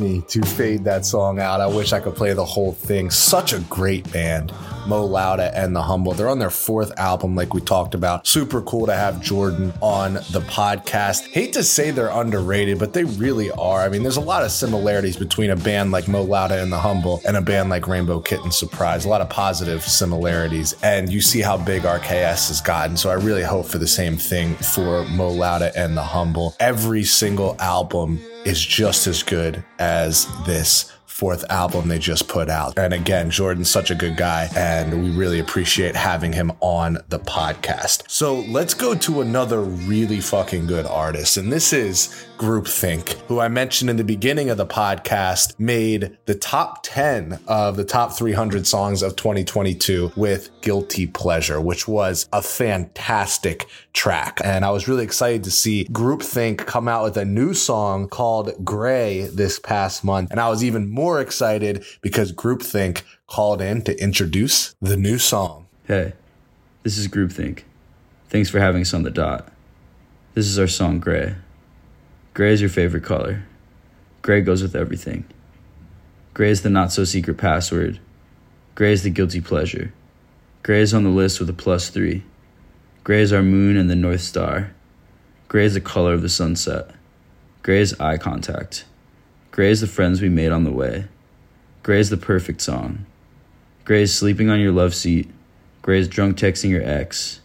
Me 0.00 0.22
to 0.28 0.42
fade 0.42 0.84
that 0.84 1.04
song 1.04 1.38
out. 1.38 1.60
I 1.60 1.66
wish 1.66 1.92
I 1.92 2.00
could 2.00 2.16
play 2.16 2.32
the 2.32 2.44
whole 2.44 2.72
thing. 2.72 3.10
Such 3.10 3.52
a 3.52 3.60
great 3.60 4.10
band. 4.12 4.52
Mo 4.86 5.08
Lowda 5.08 5.50
and 5.54 5.74
The 5.74 5.82
Humble. 5.82 6.12
They're 6.12 6.28
on 6.28 6.38
their 6.38 6.50
fourth 6.50 6.92
album, 6.98 7.34
like 7.34 7.54
we 7.54 7.60
talked 7.60 7.94
about. 7.94 8.26
Super 8.26 8.62
cool 8.62 8.86
to 8.86 8.94
have 8.94 9.20
Jordan 9.20 9.72
on 9.80 10.14
the 10.14 10.44
podcast. 10.46 11.26
Hate 11.28 11.52
to 11.54 11.62
say 11.62 11.90
they're 11.90 12.08
underrated, 12.08 12.78
but 12.78 12.92
they 12.92 13.04
really 13.04 13.50
are. 13.52 13.80
I 13.80 13.88
mean, 13.88 14.02
there's 14.02 14.16
a 14.16 14.20
lot 14.20 14.42
of 14.42 14.50
similarities 14.50 15.16
between 15.16 15.50
a 15.50 15.56
band 15.56 15.90
like 15.90 16.08
Mo 16.08 16.26
Lowda 16.26 16.62
and 16.62 16.72
The 16.72 16.78
Humble 16.78 17.20
and 17.26 17.36
a 17.36 17.42
band 17.42 17.70
like 17.70 17.86
Rainbow 17.86 18.20
Kitten 18.20 18.50
Surprise. 18.50 19.04
A 19.04 19.08
lot 19.08 19.20
of 19.20 19.28
positive 19.28 19.82
similarities. 19.82 20.74
And 20.82 21.12
you 21.12 21.20
see 21.20 21.40
how 21.40 21.56
big 21.56 21.82
RKS 21.82 22.48
has 22.48 22.60
gotten. 22.60 22.96
So 22.96 23.10
I 23.10 23.14
really 23.14 23.42
hope 23.42 23.66
for 23.66 23.78
the 23.78 23.86
same 23.86 24.16
thing 24.16 24.54
for 24.56 25.04
Mo 25.06 25.30
Lowda 25.30 25.72
and 25.76 25.96
The 25.96 26.02
Humble. 26.02 26.56
Every 26.60 27.04
single 27.04 27.56
album 27.58 28.20
is 28.44 28.64
just 28.64 29.06
as 29.06 29.22
good 29.22 29.62
as 29.78 30.26
this 30.46 30.92
fourth 31.20 31.44
album 31.50 31.86
they 31.86 31.98
just 31.98 32.28
put 32.28 32.48
out. 32.48 32.78
And 32.78 32.94
again, 32.94 33.30
Jordan's 33.30 33.68
such 33.68 33.90
a 33.90 33.94
good 33.94 34.16
guy, 34.16 34.48
and 34.56 35.02
we 35.02 35.10
really 35.10 35.38
appreciate 35.38 35.94
having 35.94 36.32
him 36.32 36.50
on 36.60 36.96
the 37.10 37.18
podcast. 37.18 38.10
So 38.10 38.40
let's 38.48 38.72
go 38.72 38.94
to 38.94 39.20
another 39.20 39.60
really 39.60 40.20
fucking 40.20 40.66
good 40.66 40.86
artist, 40.86 41.36
and 41.36 41.52
this 41.52 41.74
is 41.74 42.26
Groupthink, 42.40 43.10
who 43.28 43.38
I 43.38 43.48
mentioned 43.48 43.90
in 43.90 43.98
the 43.98 44.02
beginning 44.02 44.48
of 44.48 44.56
the 44.56 44.64
podcast, 44.64 45.60
made 45.60 46.16
the 46.24 46.34
top 46.34 46.82
10 46.84 47.38
of 47.46 47.76
the 47.76 47.84
top 47.84 48.14
300 48.14 48.66
songs 48.66 49.02
of 49.02 49.14
2022 49.14 50.12
with 50.16 50.48
Guilty 50.62 51.06
Pleasure, 51.06 51.60
which 51.60 51.86
was 51.86 52.26
a 52.32 52.40
fantastic 52.40 53.68
track. 53.92 54.40
And 54.42 54.64
I 54.64 54.70
was 54.70 54.88
really 54.88 55.04
excited 55.04 55.44
to 55.44 55.50
see 55.50 55.84
Groupthink 55.92 56.64
come 56.64 56.88
out 56.88 57.04
with 57.04 57.18
a 57.18 57.26
new 57.26 57.52
song 57.52 58.08
called 58.08 58.64
Gray 58.64 59.26
this 59.26 59.58
past 59.58 60.02
month. 60.02 60.30
And 60.30 60.40
I 60.40 60.48
was 60.48 60.64
even 60.64 60.88
more 60.88 61.20
excited 61.20 61.84
because 62.00 62.32
Groupthink 62.32 63.02
called 63.26 63.60
in 63.60 63.82
to 63.82 64.02
introduce 64.02 64.74
the 64.80 64.96
new 64.96 65.18
song. 65.18 65.66
Hey, 65.86 66.14
this 66.84 66.96
is 66.96 67.06
Groupthink. 67.06 67.64
Thanks 68.30 68.48
for 68.48 68.60
having 68.60 68.80
us 68.80 68.94
on 68.94 69.02
the 69.02 69.10
dot. 69.10 69.52
This 70.32 70.46
is 70.46 70.58
our 70.58 70.68
song 70.68 71.00
Gray. 71.00 71.34
Gray 72.40 72.54
is 72.54 72.62
your 72.62 72.70
favorite 72.70 73.04
color. 73.04 73.42
Gray 74.22 74.40
goes 74.40 74.62
with 74.62 74.74
everything. 74.74 75.26
Gray 76.32 76.48
is 76.48 76.62
the 76.62 76.70
not 76.70 76.90
so 76.90 77.04
secret 77.04 77.36
password. 77.36 78.00
Gray 78.74 78.94
is 78.94 79.02
the 79.02 79.10
guilty 79.10 79.42
pleasure. 79.42 79.92
Gray 80.62 80.80
is 80.80 80.94
on 80.94 81.04
the 81.04 81.10
list 81.10 81.38
with 81.38 81.50
a 81.50 81.52
plus 81.52 81.90
three. 81.90 82.24
Gray 83.04 83.20
is 83.20 83.30
our 83.30 83.42
moon 83.42 83.76
and 83.76 83.90
the 83.90 83.94
North 83.94 84.22
Star. 84.22 84.72
Gray 85.48 85.66
is 85.66 85.74
the 85.74 85.82
color 85.82 86.14
of 86.14 86.22
the 86.22 86.30
sunset. 86.30 86.88
Gray 87.62 87.82
is 87.82 88.00
eye 88.00 88.16
contact. 88.16 88.86
Gray 89.50 89.70
is 89.70 89.82
the 89.82 89.86
friends 89.86 90.22
we 90.22 90.30
made 90.30 90.50
on 90.50 90.64
the 90.64 90.72
way. 90.72 91.08
Gray 91.82 92.00
is 92.00 92.08
the 92.08 92.16
perfect 92.16 92.62
song. 92.62 93.04
Gray 93.84 94.04
is 94.04 94.16
sleeping 94.16 94.48
on 94.48 94.60
your 94.60 94.72
love 94.72 94.94
seat. 94.94 95.28
Gray 95.82 95.98
is 95.98 96.08
drunk 96.08 96.38
texting 96.38 96.70
your 96.70 96.88
ex. 96.88 97.40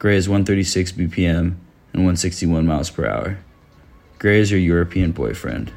Gray 0.00 0.16
is 0.16 0.28
136 0.28 0.90
BPM 0.90 1.54
and 1.92 2.02
161 2.02 2.66
miles 2.66 2.90
per 2.90 3.06
hour. 3.06 3.38
Gray 4.22 4.38
is 4.38 4.52
your 4.52 4.60
European 4.60 5.10
boyfriend. 5.10 5.72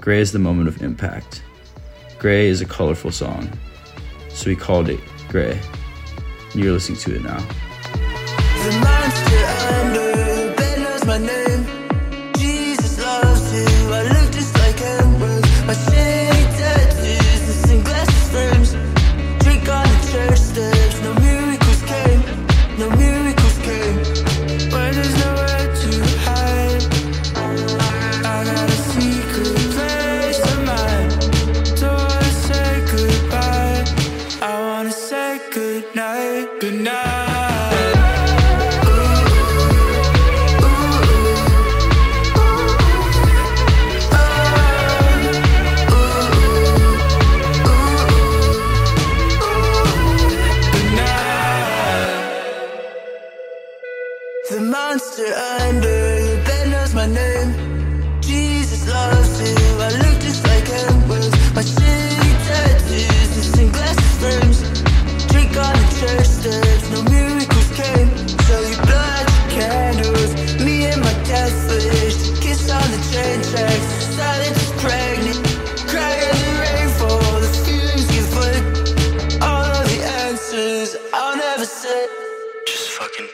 Gray 0.00 0.20
is 0.20 0.30
the 0.30 0.38
moment 0.38 0.68
of 0.68 0.80
impact. 0.80 1.42
Gray 2.20 2.46
is 2.46 2.60
a 2.60 2.64
colorful 2.64 3.10
song. 3.10 3.50
So 4.28 4.48
we 4.48 4.54
called 4.54 4.88
it 4.88 5.00
Gray. 5.26 5.60
You're 6.54 6.74
listening 6.74 6.98
to 7.00 7.16
it 7.16 7.24
now. 7.24 7.44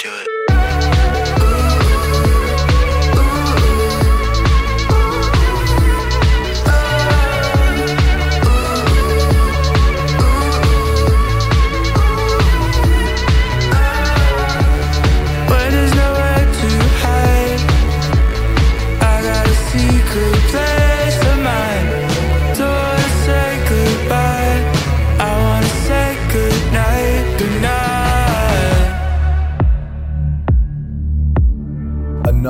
Do 0.03 0.15
it. 0.15 0.40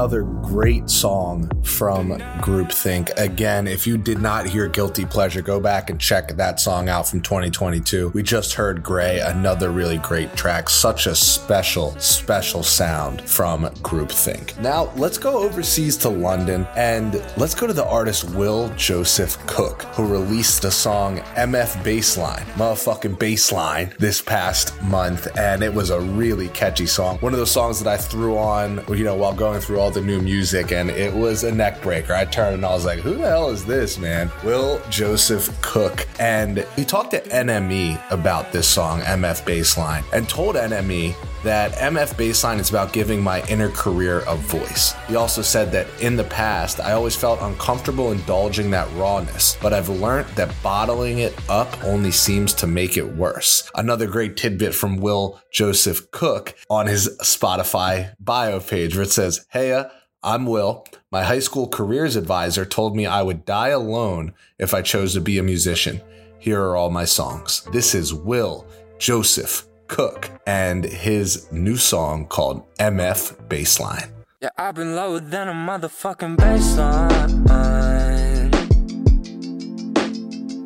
Another 0.01 0.25
great 0.51 0.91
song 0.91 1.49
from 1.63 2.11
Groupthink. 2.41 3.17
Again, 3.17 3.69
if 3.69 3.87
you 3.87 3.97
did 3.97 4.21
not 4.21 4.47
hear 4.47 4.67
Guilty 4.67 5.05
Pleasure, 5.05 5.43
go 5.43 5.61
back 5.61 5.91
and 5.91 6.01
check 6.01 6.37
that 6.37 6.59
song 6.59 6.89
out 6.89 7.07
from 7.07 7.21
2022. 7.21 8.09
We 8.09 8.25
just 8.25 8.55
heard 8.55 8.83
Gray, 8.83 9.21
another 9.21 9.71
really 9.71 9.99
great 9.99 10.35
track. 10.35 10.69
Such 10.69 11.07
a 11.07 11.15
special, 11.15 11.93
special 12.01 12.65
sound 12.65 13.23
from 13.23 13.63
Groupthink. 13.77 14.61
Now, 14.61 14.93
let's 14.97 15.19
go 15.19 15.39
overseas 15.39 15.97
to 15.99 16.09
London 16.09 16.67
and 16.75 17.23
let's 17.37 17.55
go 17.55 17.69
to 17.69 17.73
the 17.73 17.87
artist 17.87 18.25
Will 18.31 18.71
Joseph 18.71 19.39
Cook, 19.47 19.83
who 19.95 20.05
released 20.05 20.63
the 20.63 20.73
song 20.73 21.19
MF 21.37 21.81
Bassline, 21.85 22.45
motherfucking 22.55 23.19
Bassline, 23.19 23.97
this 23.99 24.21
past 24.21 24.83
month. 24.83 25.29
And 25.39 25.63
it 25.63 25.73
was 25.73 25.91
a 25.91 26.01
really 26.01 26.49
catchy 26.49 26.87
song. 26.87 27.19
One 27.19 27.35
of 27.35 27.39
those 27.39 27.53
songs 27.53 27.81
that 27.81 27.89
I 27.89 27.97
threw 27.97 28.37
on, 28.37 28.85
you 28.89 29.05
know, 29.05 29.15
while 29.15 29.33
going 29.33 29.61
through 29.61 29.79
all 29.79 29.93
the 29.93 30.01
new 30.01 30.21
music, 30.21 30.40
and 30.41 30.91
it 30.91 31.13
was 31.13 31.45
a 31.45 31.53
neck 31.53 31.83
breaker. 31.83 32.15
I 32.15 32.25
turned 32.25 32.55
and 32.55 32.65
I 32.65 32.71
was 32.71 32.85
like, 32.85 33.01
who 33.01 33.15
the 33.15 33.29
hell 33.29 33.51
is 33.51 33.65
this, 33.65 33.99
man? 33.99 34.31
Will 34.43 34.81
Joseph 34.89 35.51
Cook. 35.61 36.09
And 36.19 36.67
he 36.77 36.85
talked 36.85 37.11
to 37.13 37.21
NME 37.21 38.01
about 38.11 38.53
this 38.53 38.67
song, 38.67 39.01
MF 39.01 39.45
Bassline, 39.45 40.05
and 40.13 40.29
told 40.29 40.57
NME 40.57 41.15
that 41.43 41.73
MF 41.73 42.15
Bassline 42.15 42.59
is 42.59 42.69
about 42.69 42.93
giving 42.93 43.23
my 43.23 43.43
inner 43.47 43.71
career 43.71 44.21
a 44.27 44.37
voice. 44.37 44.95
He 45.09 45.17
also 45.17 45.43
said 45.43 45.73
that 45.73 45.87
in 46.01 46.17
the 46.17 46.25
past, 46.25 46.81
I 46.81 46.93
always 46.93 47.17
felt 47.17 47.41
uncomfortable 47.41 48.13
indulging 48.13 48.71
that 48.71 48.93
rawness, 48.95 49.57
but 49.63 49.73
I've 49.73 49.89
learned 49.89 50.29
that 50.31 50.55
bottling 50.63 51.19
it 51.21 51.35
up 51.49 51.83
only 51.85 52.11
seems 52.11 52.53
to 52.55 52.67
make 52.67 52.97
it 52.97 53.17
worse. 53.17 53.71
Another 53.75 54.07
great 54.07 54.37
tidbit 54.37 54.75
from 54.75 54.99
Will 54.99 55.41
Joseph 55.51 56.11
Cook 56.11 56.55
on 56.69 56.87
his 56.87 57.09
Spotify 57.23 58.15
bio 58.21 58.61
page 58.61 58.95
where 58.95 59.05
it 59.05 59.11
says, 59.11 59.47
Hey, 59.51 59.73
uh, 59.73 59.85
I'm 60.23 60.45
Will. 60.45 60.85
My 61.11 61.23
high 61.25 61.39
school 61.39 61.67
careers 61.67 62.15
advisor 62.15 62.67
told 62.67 62.95
me 62.95 63.07
I 63.07 63.23
would 63.23 63.47
die 63.47 63.69
alone 63.69 64.35
if 64.59 64.75
I 64.75 64.83
chose 64.83 65.15
to 65.15 65.21
be 65.21 65.39
a 65.39 65.43
musician. 65.43 66.03
Here 66.39 66.61
are 66.61 66.77
all 66.77 66.91
my 66.91 67.07
songs. 67.07 67.63
This 67.73 67.95
is 67.95 68.13
Will 68.13 68.67
Joseph 68.99 69.67
Cook 69.87 70.31
and 70.47 70.85
his 70.85 71.51
new 71.51 71.77
song 71.77 72.27
called 72.27 72.67
MF 72.77 73.49
Bassline. 73.49 74.11
Yeah, 74.43 74.51
I've 74.59 74.75
been 74.75 74.95
lower 74.95 75.21
than 75.21 75.49
a 75.49 75.55
motherfucking 75.55 76.37
baseline. 76.37 77.49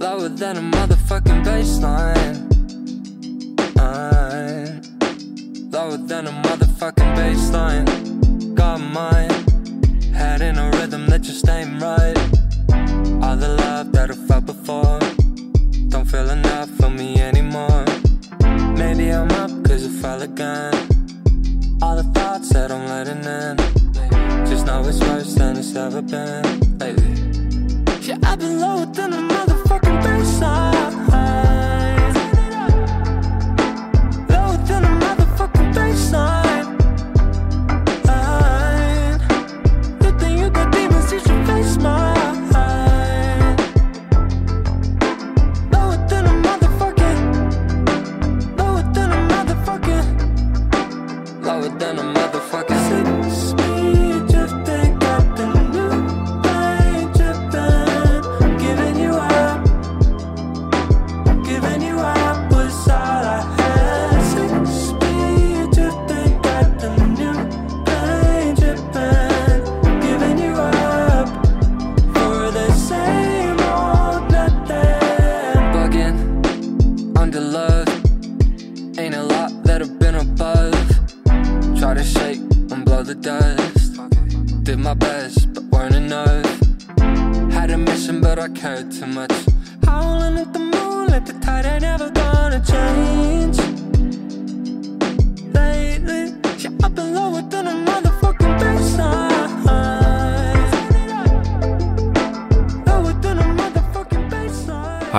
Lower 0.00 0.28
than 0.30 0.56
a 0.56 0.61
motherfucking 0.61 1.44
baseline. 1.44 2.13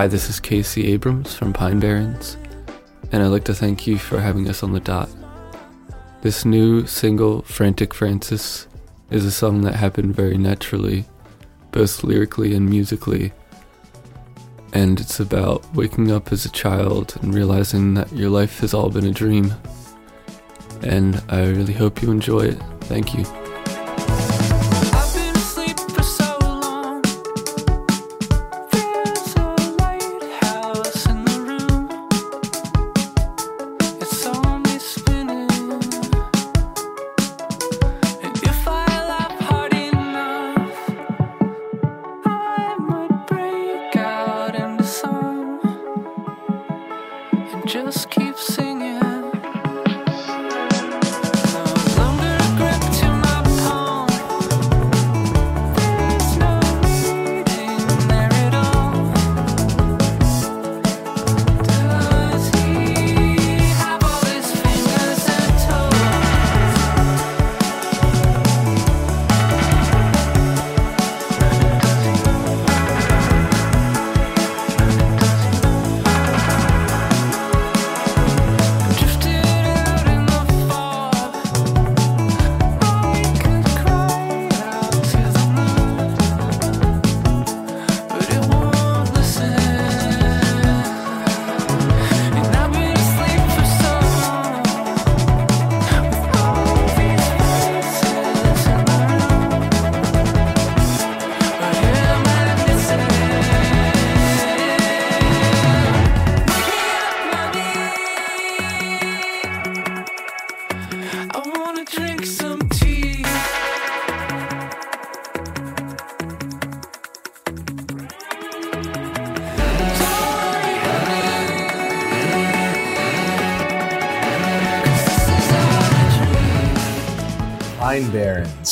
Hi, 0.05 0.09
this 0.09 0.29
is 0.29 0.39
Casey 0.39 0.93
Abrams 0.93 1.33
from 1.33 1.51
Pine 1.51 1.79
Barons, 1.79 2.37
and 3.11 3.23
I'd 3.23 3.29
like 3.29 3.43
to 3.45 3.55
thank 3.55 3.87
you 3.87 3.97
for 3.97 4.19
having 4.19 4.47
us 4.47 4.61
on 4.61 4.71
the 4.71 4.79
dot. 4.79 5.09
This 6.21 6.45
new 6.45 6.85
single, 6.85 7.41
Frantic 7.41 7.91
Francis, 7.91 8.67
is 9.09 9.25
a 9.25 9.31
song 9.31 9.61
that 9.61 9.73
happened 9.73 10.15
very 10.15 10.37
naturally, 10.37 11.05
both 11.71 12.03
lyrically 12.03 12.53
and 12.53 12.69
musically. 12.69 13.33
And 14.73 14.99
it's 14.99 15.19
about 15.19 15.65
waking 15.73 16.11
up 16.11 16.31
as 16.31 16.45
a 16.45 16.51
child 16.51 17.17
and 17.23 17.33
realizing 17.33 17.95
that 17.95 18.13
your 18.13 18.29
life 18.29 18.59
has 18.59 18.75
all 18.75 18.91
been 18.91 19.07
a 19.07 19.11
dream. 19.11 19.55
And 20.83 21.19
I 21.29 21.47
really 21.47 21.73
hope 21.73 22.03
you 22.03 22.11
enjoy 22.11 22.41
it. 22.41 22.61
Thank 22.81 23.15
you. 23.15 23.25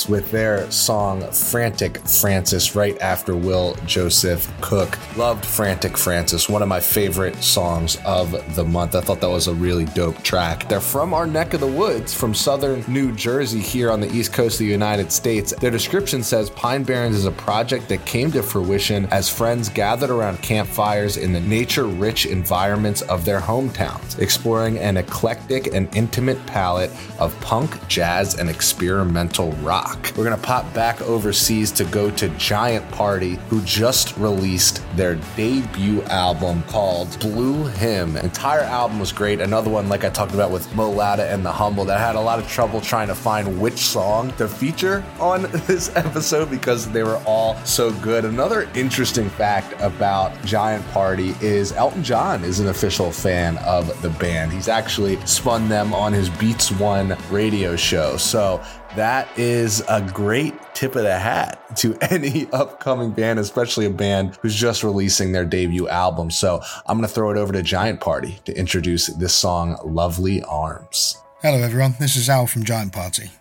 With 0.10 0.32
their 0.32 0.53
song 0.84 1.22
Frantic 1.32 1.98
Francis 2.00 2.76
right 2.76 3.00
after 3.02 3.38
Will 3.38 3.76
Joseph 3.86 4.52
Cook. 4.60 4.98
Loved 5.16 5.46
Frantic 5.46 5.98
Francis, 5.98 6.50
one 6.50 6.62
of 6.62 6.68
my 6.68 6.82
favorite 6.82 7.42
songs 7.42 7.98
of 8.06 8.56
the 8.56 8.66
month. 8.66 8.94
I 8.94 9.02
thought 9.02 9.22
that 9.22 9.30
was 9.30 9.48
a 9.48 9.54
really 9.54 9.86
dope 9.86 10.22
track. 10.24 10.68
They're 10.68 10.82
from 10.82 11.14
our 11.14 11.26
neck 11.26 11.54
of 11.54 11.62
the 11.62 11.68
woods, 11.68 12.14
from 12.14 12.34
southern 12.34 12.84
New 12.88 13.14
Jersey, 13.14 13.62
here 13.62 13.92
on 13.92 14.02
the 14.02 14.12
east 14.12 14.34
coast 14.34 14.56
of 14.56 14.60
the 14.60 14.66
United 14.66 15.10
States. 15.12 15.54
Their 15.54 15.72
description 15.72 16.22
says 16.22 16.50
Pine 16.50 16.84
Barons 16.84 17.16
is 17.16 17.26
a 17.26 17.32
project 17.32 17.88
that 17.88 18.06
came 18.06 18.30
to 18.34 18.44
fruition 18.44 19.06
as 19.06 19.30
friends 19.30 19.70
gathered 19.70 20.10
around 20.10 20.42
campfires 20.42 21.16
in 21.16 21.32
the 21.32 21.40
nature 21.40 21.86
rich 21.86 22.26
environments 22.26 23.02
of 23.04 23.24
their 23.24 23.40
hometowns, 23.40 24.20
exploring 24.20 24.80
an 24.80 24.98
eclectic 24.98 25.74
and 25.74 25.96
intimate 25.96 26.46
palette 26.46 26.92
of 27.20 27.40
punk, 27.40 27.88
jazz, 27.88 28.38
and 28.38 28.50
experimental 28.50 29.54
rock. 29.64 30.12
We're 30.18 30.26
gonna 30.26 30.38
pop 30.38 30.73
back 30.74 31.02
overseas 31.02 31.72
to 31.72 31.84
go 31.86 32.10
to 32.12 32.30
Giant 32.30 32.90
Party, 32.92 33.36
who 33.50 33.62
just 33.62 34.16
released 34.18 34.84
their 34.96 35.16
debut 35.36 36.02
album 36.04 36.64
called 36.64 37.20
Blue 37.20 37.66
Hymn. 37.68 38.18
Entire 38.18 38.62
album 38.62 39.00
was 39.00 39.12
great. 39.12 39.40
Another 39.42 39.70
one, 39.70 39.90
like 39.90 40.04
I 40.04 40.10
talked 40.10 40.34
about 40.34 40.52
with 40.52 40.74
Mo 40.76 40.92
Lowda 40.92 41.32
and 41.32 41.46
The 41.46 41.52
Humble, 41.52 41.86
that 41.86 42.00
had 42.00 42.16
a 42.16 42.22
lot 42.22 42.40
of 42.40 42.48
trouble 42.48 42.82
trying 42.82 43.08
to 43.08 43.16
find 43.16 43.62
which 43.62 43.78
song 43.78 44.32
to 44.38 44.48
feature 44.48 45.04
on 45.20 45.44
this 45.68 45.96
episode 45.96 46.50
because 46.50 46.90
they 46.90 47.04
were 47.04 47.22
all 47.26 47.56
so 47.66 47.92
good. 47.94 48.26
Another 48.26 48.70
interesting 48.76 49.30
fact 49.30 49.80
about 49.82 50.34
Giant 50.46 50.86
Party 50.92 51.36
is 51.42 51.72
Elton 51.74 52.04
John 52.04 52.44
is 52.44 52.60
an 52.60 52.68
official 52.68 53.12
fan 53.12 53.58
of 53.60 54.02
the 54.02 54.10
band. 54.10 54.52
He's 54.52 54.68
actually 54.68 55.24
spun 55.26 55.70
them 55.70 55.94
on 55.94 56.14
his 56.14 56.30
Beats 56.30 56.72
One 56.72 57.16
radio 57.30 57.76
show. 57.76 58.18
So 58.18 58.64
that 58.96 59.28
is 59.38 59.84
a 59.90 60.02
great 60.02 60.54
tip 60.74 60.96
of 60.96 61.04
the 61.04 61.18
hat 61.18 61.76
to 61.78 61.98
any 62.02 62.48
upcoming 62.52 63.12
band, 63.12 63.40
especially 63.40 63.86
a 63.86 63.90
band 63.90 64.38
who's 64.42 64.56
just 64.56 64.84
releasing 64.84 65.32
their 65.32 65.46
debut 65.46 65.88
album. 65.88 66.30
So 66.30 66.62
I'm 66.86 66.98
going 66.98 67.08
to 67.08 67.14
throw 67.14 67.32
it 67.32 67.38
over 67.38 67.54
to 67.54 67.64
Giant 67.64 68.02
Party 68.02 68.40
to 68.46 68.58
introduce 68.58 69.08
this 69.08 69.34
song, 69.34 69.78
Lovely 69.84 70.44
Arms. 70.44 71.18
Hello, 71.42 71.58
everyone. 71.58 71.96
This 72.00 72.16
is 72.16 72.30
Al 72.30 72.48
from 72.48 72.64
Giant 72.64 72.94
Party. 72.94 73.32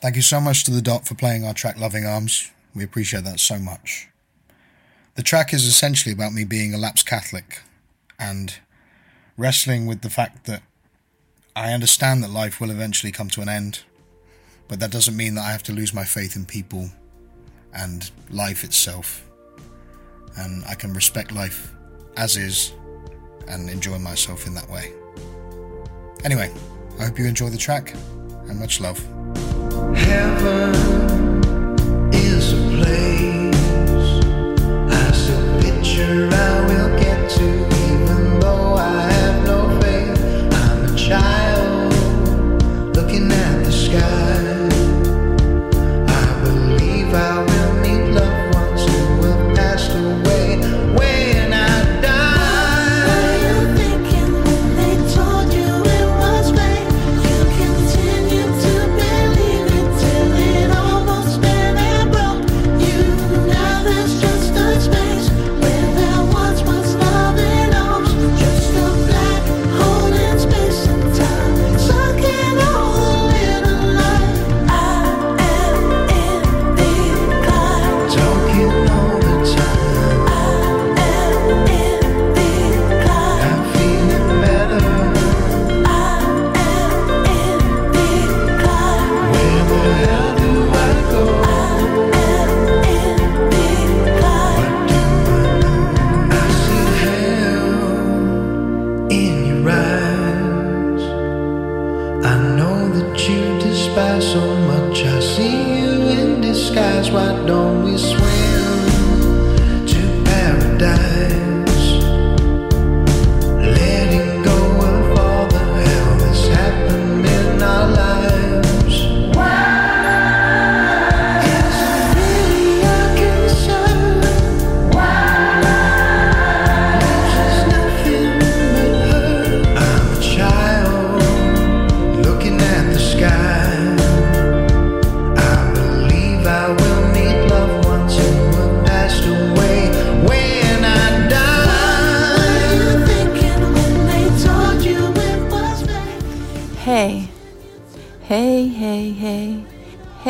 Thank 0.00 0.16
you 0.16 0.22
so 0.22 0.40
much 0.40 0.64
to 0.64 0.70
the 0.70 0.82
Dot 0.82 1.06
for 1.06 1.14
playing 1.14 1.44
our 1.44 1.54
track 1.54 1.78
Loving 1.78 2.06
Arms. 2.06 2.50
We 2.74 2.84
appreciate 2.84 3.24
that 3.24 3.40
so 3.40 3.58
much. 3.58 4.08
The 5.14 5.22
track 5.22 5.52
is 5.52 5.66
essentially 5.66 6.12
about 6.14 6.32
me 6.32 6.44
being 6.44 6.72
a 6.72 6.78
lapsed 6.78 7.06
Catholic 7.06 7.60
and 8.18 8.54
wrestling 9.36 9.86
with 9.86 10.00
the 10.00 10.10
fact 10.10 10.46
that 10.46 10.62
I 11.54 11.72
understand 11.72 12.22
that 12.22 12.30
life 12.30 12.60
will 12.60 12.70
eventually 12.70 13.12
come 13.12 13.28
to 13.30 13.42
an 13.42 13.48
end, 13.48 13.80
but 14.70 14.78
that 14.78 14.92
doesn't 14.92 15.16
mean 15.16 15.34
that 15.34 15.40
I 15.44 15.50
have 15.50 15.64
to 15.64 15.72
lose 15.72 15.92
my 15.92 16.04
faith 16.04 16.36
in 16.36 16.46
people 16.46 16.88
and 17.74 18.08
life 18.30 18.62
itself. 18.62 19.28
And 20.36 20.64
I 20.64 20.76
can 20.76 20.92
respect 20.92 21.32
life 21.32 21.74
as 22.16 22.36
is 22.36 22.72
and 23.48 23.68
enjoy 23.68 23.98
myself 23.98 24.46
in 24.46 24.54
that 24.54 24.70
way. 24.70 24.92
Anyway, 26.22 26.54
I 27.00 27.06
hope 27.06 27.18
you 27.18 27.26
enjoy 27.26 27.50
the 27.50 27.58
track 27.58 27.94
and 28.48 28.60
much 28.60 28.80
love. 28.80 29.00
Heaven 29.96 30.72
is 32.14 32.52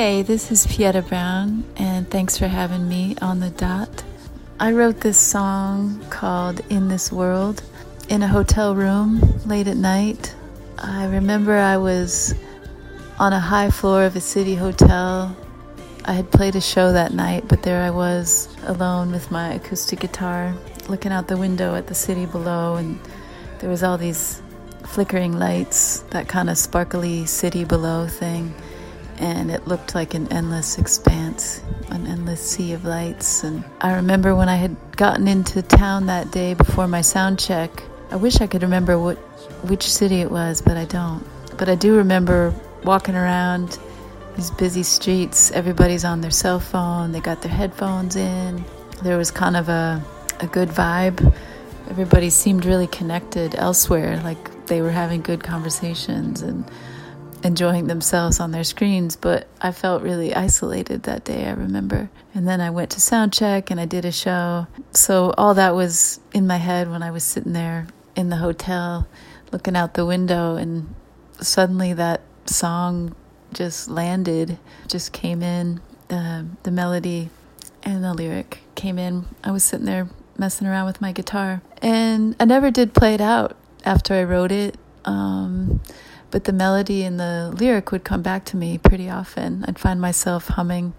Hey, 0.03 0.23
this 0.23 0.51
is 0.51 0.67
Pieta 0.67 1.03
Brown, 1.03 1.63
and 1.77 2.11
thanks 2.11 2.39
for 2.39 2.49
having 2.49 2.89
me 2.89 3.17
on 3.21 3.41
the 3.41 3.51
dot. 3.51 4.03
I 4.59 4.73
wrote 4.73 5.01
this 5.01 5.19
song 5.19 6.03
called 6.09 6.63
In 6.71 6.89
This 6.89 7.13
World 7.13 7.63
in 8.09 8.23
a 8.23 8.27
hotel 8.27 8.75
room 8.75 9.21
late 9.45 9.67
at 9.67 9.77
night. 9.77 10.35
I 10.79 11.05
remember 11.05 11.55
I 11.55 11.77
was 11.77 12.35
on 13.19 13.35
a 13.35 13.39
high 13.39 13.69
floor 13.69 14.05
of 14.05 14.17
a 14.17 14.23
city 14.23 14.55
hotel. 14.55 15.37
I 16.07 16.15
had 16.15 16.31
played 16.31 16.57
a 16.57 16.63
show 16.63 16.95
that 16.95 17.13
night, 17.13 17.47
but 17.47 17.63
there 17.63 17.83
I 17.83 17.91
was 17.91 18.49
alone 18.65 19.13
with 19.13 19.31
my 19.31 19.53
acoustic 19.53 20.01
guitar, 20.01 20.55
looking 20.89 21.13
out 21.13 21.29
the 21.29 21.37
window 21.37 21.75
at 21.75 21.89
the 21.89 21.95
city 21.95 22.25
below, 22.25 22.77
and 22.77 22.99
there 23.59 23.69
was 23.69 23.83
all 23.83 23.99
these 23.99 24.41
flickering 24.87 25.39
lights, 25.39 26.01
that 26.09 26.27
kind 26.27 26.49
of 26.49 26.57
sparkly 26.57 27.27
city 27.27 27.65
below 27.65 28.07
thing. 28.07 28.55
And 29.21 29.51
it 29.51 29.69
looked 29.69 29.95
like 29.95 30.15
an 30.15 30.33
endless 30.33 30.79
expanse, 30.79 31.61
an 31.91 32.07
endless 32.07 32.41
sea 32.41 32.73
of 32.73 32.85
lights. 32.85 33.45
And 33.45 33.63
I 33.81 33.95
remember 33.95 34.35
when 34.35 34.49
I 34.49 34.57
had 34.57 34.77
gotten 34.97 35.29
into 35.29 35.63
town 35.63 36.07
that 36.07 36.33
day 36.33 36.55
before 36.55 36.89
my 36.89 37.03
sound 37.03 37.39
check, 37.39 37.83
I 38.11 38.17
wish 38.17 38.41
I 38.41 38.47
could 38.47 38.63
remember 38.63 38.99
what 38.99 39.19
which 39.69 39.89
city 39.89 40.21
it 40.23 40.31
was, 40.31 40.63
but 40.63 40.77
I 40.77 40.87
don't. 40.87 41.23
But 41.59 41.69
I 41.69 41.75
do 41.75 41.97
remember 41.97 42.55
walking 42.83 43.15
around 43.15 43.79
these 44.37 44.51
busy 44.51 44.83
streets. 44.83 45.51
Everybody's 45.51 46.05
on 46.05 46.23
their 46.23 46.31
cell 46.31 46.59
phone, 46.59 47.13
they 47.13 47.21
got 47.21 47.43
their 47.43 47.53
headphones 47.53 48.17
in. 48.17 48.65
There 49.03 49.19
was 49.19 49.31
kind 49.31 49.57
of 49.57 49.69
a, 49.69 50.03
a 50.41 50.47
good 50.47 50.71
vibe. 50.71 51.35
Everybody 51.89 52.31
seemed 52.31 52.65
really 52.65 52.87
connected 52.87 53.55
elsewhere, 53.55 54.21
like 54.25 54.67
they 54.67 54.81
were 54.81 54.91
having 54.91 55.21
good 55.21 55.43
conversations 55.43 56.43
and 56.43 56.65
enjoying 57.43 57.87
themselves 57.87 58.41
on 58.41 58.51
their 58.51 58.65
screens, 58.65 59.17
but 59.17 59.47
I 59.61 59.73
felt 59.73 60.03
really 60.03 60.35
isolated 60.35 61.05
that 61.05 61.25
day, 61.25 61.47
I 61.47 61.53
remember. 61.53 62.11
And 62.35 62.47
then 62.47 62.61
I 62.61 62.71
went 62.71 62.91
to 62.91 63.01
sound 63.01 63.33
check 63.33 63.71
and 63.71 63.81
I 63.81 63.87
did 63.87 64.05
a 64.05 64.13
show. 64.13 64.67
So 64.93 65.33
all 65.37 65.55
that 65.55 65.75
was 65.75 66.21
in 66.33 66.47
my 66.47 66.59
head 66.59 66.91
when 66.91 67.03
I 67.03 67.11
was 67.11 67.25
sitting 67.25 67.53
there 67.53 67.87
in 68.17 68.29
the 68.29 68.37
hotel 68.37 69.07
looking 69.53 69.77
out 69.77 69.95
the 69.95 70.07
window 70.07 70.57
and 70.57 70.95
suddenly 71.41 71.93
that 71.95 72.23
song 72.47 73.15
just 73.53 73.89
landed, 73.89 74.59
just 74.87 75.13
came 75.13 75.43
in. 75.43 75.81
The 76.09 76.47
the 76.65 76.71
melody 76.71 77.31
and 77.83 78.03
the 78.03 78.15
lyric 78.15 78.61
came 78.75 78.99
in. 78.99 79.27
I 79.45 79.53
was 79.53 79.65
sitting 79.65 79.87
there 79.87 80.09
messing 80.37 80.67
around 80.67 80.87
with 80.87 81.01
my 81.01 81.13
guitar. 81.13 81.63
And 81.83 82.35
I 82.41 82.45
never 82.45 82.71
did 82.71 82.95
play 82.95 83.15
it 83.15 83.21
out 83.21 83.57
after 83.85 84.15
I 84.15 84.25
wrote 84.25 84.53
it. 84.53 84.77
Um, 85.05 85.81
but 86.31 86.45
the 86.45 86.53
melody 86.53 87.03
and 87.03 87.19
the 87.19 87.53
lyric 87.55 87.93
would 87.93 88.05
come 88.05 88.23
back 88.23 88.45
to 88.47 88.57
me 88.57 88.79
pretty 88.79 89.09
often. 89.11 89.65
I'd 89.67 89.79
find 89.79 90.01
myself 90.01 90.49
humming 90.49 90.95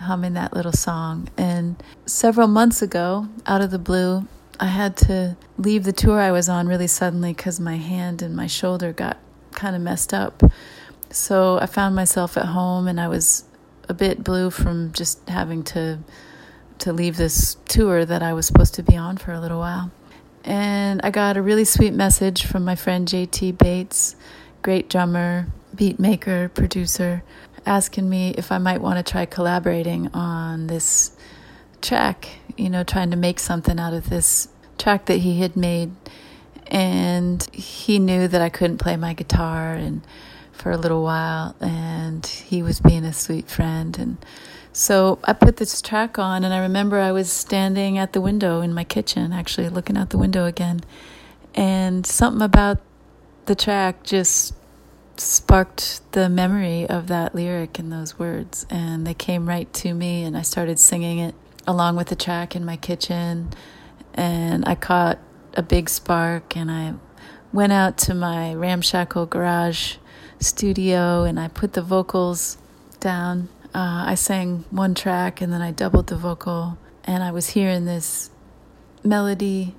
humming 0.00 0.34
that 0.34 0.52
little 0.52 0.72
song. 0.72 1.28
And 1.38 1.80
several 2.06 2.48
months 2.48 2.82
ago, 2.82 3.28
out 3.46 3.60
of 3.60 3.70
the 3.70 3.78
blue, 3.78 4.26
I 4.58 4.66
had 4.66 4.96
to 4.98 5.36
leave 5.56 5.84
the 5.84 5.92
tour 5.92 6.20
I 6.20 6.32
was 6.32 6.48
on 6.48 6.66
really 6.66 6.86
suddenly 6.86 7.32
because 7.32 7.60
my 7.60 7.76
hand 7.76 8.20
and 8.22 8.34
my 8.34 8.46
shoulder 8.46 8.92
got 8.92 9.18
kind 9.52 9.74
of 9.74 9.82
messed 9.82 10.12
up. 10.12 10.42
So 11.10 11.58
I 11.58 11.66
found 11.66 11.94
myself 11.94 12.36
at 12.36 12.46
home 12.46 12.88
and 12.88 13.00
I 13.00 13.08
was 13.08 13.44
a 13.88 13.94
bit 13.94 14.24
blue 14.24 14.50
from 14.50 14.92
just 14.92 15.28
having 15.28 15.62
to 15.64 15.98
to 16.78 16.92
leave 16.92 17.16
this 17.16 17.56
tour 17.68 18.04
that 18.04 18.24
I 18.24 18.32
was 18.32 18.44
supposed 18.46 18.74
to 18.74 18.82
be 18.82 18.96
on 18.96 19.16
for 19.16 19.32
a 19.32 19.40
little 19.40 19.60
while. 19.60 19.92
And 20.44 21.00
I 21.04 21.10
got 21.10 21.36
a 21.36 21.42
really 21.42 21.64
sweet 21.64 21.92
message 21.92 22.46
from 22.46 22.64
my 22.64 22.74
friend 22.74 23.06
JT 23.06 23.58
Bates, 23.58 24.16
great 24.62 24.88
drummer, 24.88 25.46
beat 25.74 26.00
maker, 26.00 26.48
producer, 26.48 27.22
asking 27.64 28.08
me 28.08 28.34
if 28.36 28.50
I 28.50 28.58
might 28.58 28.80
want 28.80 29.04
to 29.04 29.10
try 29.10 29.24
collaborating 29.24 30.08
on 30.14 30.66
this 30.66 31.12
track, 31.80 32.28
you 32.56 32.68
know, 32.68 32.82
trying 32.82 33.10
to 33.10 33.16
make 33.16 33.38
something 33.38 33.78
out 33.78 33.94
of 33.94 34.10
this 34.10 34.48
track 34.78 35.06
that 35.06 35.18
he 35.18 35.40
had 35.40 35.56
made. 35.56 35.92
And 36.66 37.42
he 37.52 37.98
knew 37.98 38.26
that 38.28 38.40
I 38.40 38.48
couldn't 38.48 38.78
play 38.78 38.96
my 38.96 39.14
guitar 39.14 39.74
and 39.74 40.02
for 40.52 40.70
a 40.70 40.76
little 40.76 41.02
while, 41.02 41.56
and 41.60 42.24
he 42.24 42.62
was 42.62 42.80
being 42.80 43.04
a 43.04 43.12
sweet 43.12 43.48
friend. 43.48 43.98
And 43.98 44.16
so 44.72 45.18
I 45.24 45.32
put 45.32 45.56
this 45.56 45.82
track 45.82 46.18
on, 46.18 46.44
and 46.44 46.52
I 46.54 46.60
remember 46.60 46.98
I 46.98 47.12
was 47.12 47.30
standing 47.30 47.98
at 47.98 48.12
the 48.12 48.20
window 48.20 48.60
in 48.60 48.72
my 48.72 48.84
kitchen, 48.84 49.32
actually 49.32 49.68
looking 49.68 49.96
out 49.96 50.10
the 50.10 50.18
window 50.18 50.46
again, 50.46 50.80
and 51.54 52.06
something 52.06 52.42
about 52.42 52.78
the 53.46 53.54
track 53.54 54.02
just 54.02 54.54
sparked 55.16 56.00
the 56.12 56.28
memory 56.28 56.88
of 56.88 57.06
that 57.08 57.34
lyric 57.34 57.78
and 57.78 57.92
those 57.92 58.18
words, 58.18 58.66
and 58.70 59.06
they 59.06 59.14
came 59.14 59.46
right 59.46 59.72
to 59.74 59.92
me, 59.94 60.24
and 60.24 60.36
I 60.36 60.42
started 60.42 60.78
singing 60.78 61.18
it 61.18 61.34
along 61.66 61.96
with 61.96 62.08
the 62.08 62.16
track 62.16 62.56
in 62.56 62.64
my 62.64 62.76
kitchen, 62.76 63.50
and 64.14 64.64
I 64.66 64.74
caught 64.74 65.18
a 65.54 65.62
big 65.62 65.88
spark, 65.88 66.56
and 66.56 66.70
I 66.70 66.94
went 67.52 67.72
out 67.72 67.98
to 67.98 68.14
my 68.14 68.54
ramshackle 68.54 69.26
garage 69.26 69.96
studio, 70.40 71.24
and 71.24 71.38
I 71.38 71.48
put 71.48 71.74
the 71.74 71.82
vocals 71.82 72.56
down. 72.98 73.48
Uh, 73.74 74.04
I 74.06 74.16
sang 74.16 74.64
one 74.70 74.94
track, 74.94 75.40
and 75.40 75.52
then 75.52 75.62
I 75.62 75.70
doubled 75.70 76.08
the 76.08 76.16
vocal, 76.16 76.76
and 77.04 77.22
I 77.22 77.30
was 77.30 77.50
hearing 77.50 77.86
this 77.86 78.30
melody 79.02 79.74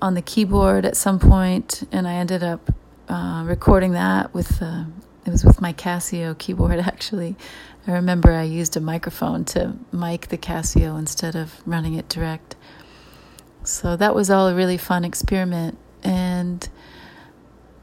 on 0.00 0.14
the 0.14 0.22
keyboard 0.22 0.84
at 0.84 0.96
some 0.96 1.18
point, 1.18 1.82
and 1.90 2.06
I 2.06 2.14
ended 2.14 2.42
up 2.42 2.72
uh, 3.08 3.42
recording 3.46 3.92
that 3.92 4.32
with 4.32 4.62
uh, 4.62 4.84
it 5.26 5.30
was 5.30 5.44
with 5.44 5.60
my 5.60 5.72
Casio 5.72 6.36
keyboard 6.38 6.78
actually. 6.80 7.36
I 7.86 7.92
remember 7.92 8.32
I 8.32 8.44
used 8.44 8.76
a 8.76 8.80
microphone 8.80 9.44
to 9.46 9.74
mic 9.92 10.28
the 10.28 10.38
Casio 10.38 10.98
instead 10.98 11.36
of 11.36 11.60
running 11.66 11.94
it 11.94 12.08
direct. 12.08 12.56
So 13.62 13.96
that 13.96 14.14
was 14.14 14.30
all 14.30 14.48
a 14.48 14.54
really 14.54 14.76
fun 14.78 15.04
experiment, 15.04 15.78
and 16.02 16.68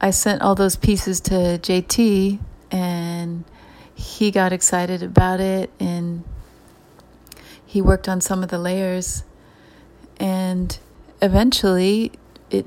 I 0.00 0.10
sent 0.10 0.42
all 0.42 0.54
those 0.54 0.76
pieces 0.76 1.20
to 1.22 1.58
JT, 1.58 2.38
and 2.70 3.44
he 3.94 4.30
got 4.30 4.52
excited 4.52 5.02
about 5.02 5.40
it, 5.40 5.70
and 5.78 6.24
he 7.64 7.80
worked 7.80 8.08
on 8.08 8.20
some 8.20 8.42
of 8.42 8.48
the 8.48 8.58
layers, 8.58 9.24
and 10.18 10.78
eventually 11.20 12.12
it 12.50 12.66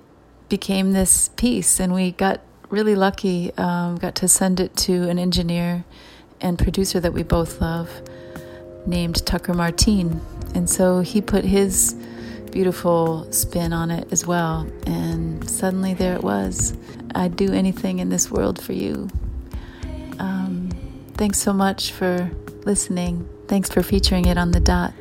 became 0.50 0.94
this 0.94 1.30
piece, 1.36 1.80
and 1.80 1.94
we 1.94 2.12
got 2.12 2.42
really 2.70 2.96
lucky. 2.96 3.52
Um, 3.58 3.98
got 3.98 4.16
to 4.16 4.28
send 4.28 4.60
it 4.60 4.76
to 4.78 5.10
an 5.10 5.20
engineer 5.20 5.86
and 6.42 6.58
producer 6.58 7.00
that 7.00 7.14
we 7.14 7.24
both 7.24 7.62
love, 7.62 8.02
named 8.86 9.26
Tucker 9.26 9.54
Martine, 9.54 10.22
and 10.54 10.70
so 10.70 11.02
he 11.02 11.22
put 11.22 11.46
his 11.46 11.96
beautiful 12.52 13.30
spin 13.34 13.74
on 13.74 13.92
it 13.92 14.08
as 14.14 14.26
well. 14.26 14.66
And 14.88 15.48
suddenly 15.50 15.94
there 15.94 16.16
it 16.16 16.24
was. 16.24 16.74
I'd 17.14 17.36
do 17.36 17.52
anything 17.52 18.00
in 18.00 18.08
this 18.08 18.32
world 18.32 18.62
for 18.62 18.72
you. 18.72 19.10
Um, 20.20 20.64
thanks 21.15 21.39
so 21.39 21.54
much 21.54 21.91
for 21.91 22.30
listening. 22.65 23.28
Thanks 23.47 23.69
for 23.69 23.84
featuring 23.84 24.25
it 24.25 24.38
on 24.38 24.51
the 24.51 24.60
dot. 24.60 24.93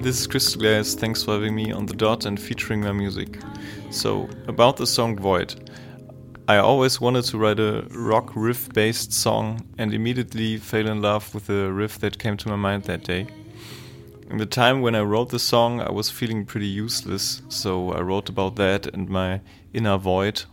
This 0.00 0.20
is 0.20 0.26
Crystal 0.28 0.60
Glass. 0.60 0.94
Thanks 0.94 1.24
for 1.24 1.32
having 1.32 1.56
me 1.56 1.72
on 1.72 1.86
the 1.86 1.92
dot 1.92 2.24
and 2.24 2.38
featuring 2.38 2.82
my 2.82 2.92
music. 2.92 3.40
So, 3.90 4.28
about 4.46 4.76
the 4.76 4.86
song 4.86 5.16
Void. 5.16 5.70
I 6.46 6.58
always 6.58 7.00
wanted 7.00 7.24
to 7.24 7.38
write 7.38 7.58
a 7.58 7.84
rock 7.90 8.30
riff 8.36 8.72
based 8.72 9.12
song 9.12 9.66
and 9.76 9.92
immediately 9.92 10.56
fell 10.56 10.86
in 10.86 11.02
love 11.02 11.34
with 11.34 11.48
the 11.48 11.72
riff 11.72 11.98
that 11.98 12.20
came 12.20 12.36
to 12.36 12.48
my 12.48 12.54
mind 12.54 12.84
that 12.84 13.02
day. 13.02 13.26
In 14.30 14.36
the 14.36 14.46
time 14.46 14.82
when 14.82 14.94
I 14.94 15.02
wrote 15.02 15.30
the 15.30 15.38
song, 15.40 15.80
I 15.80 15.90
was 15.90 16.10
feeling 16.10 16.46
pretty 16.46 16.68
useless, 16.68 17.42
so 17.48 17.92
I 17.92 18.00
wrote 18.00 18.28
about 18.28 18.54
that 18.54 18.86
and 18.86 19.08
my 19.08 19.40
inner 19.72 19.98
void. 19.98 20.44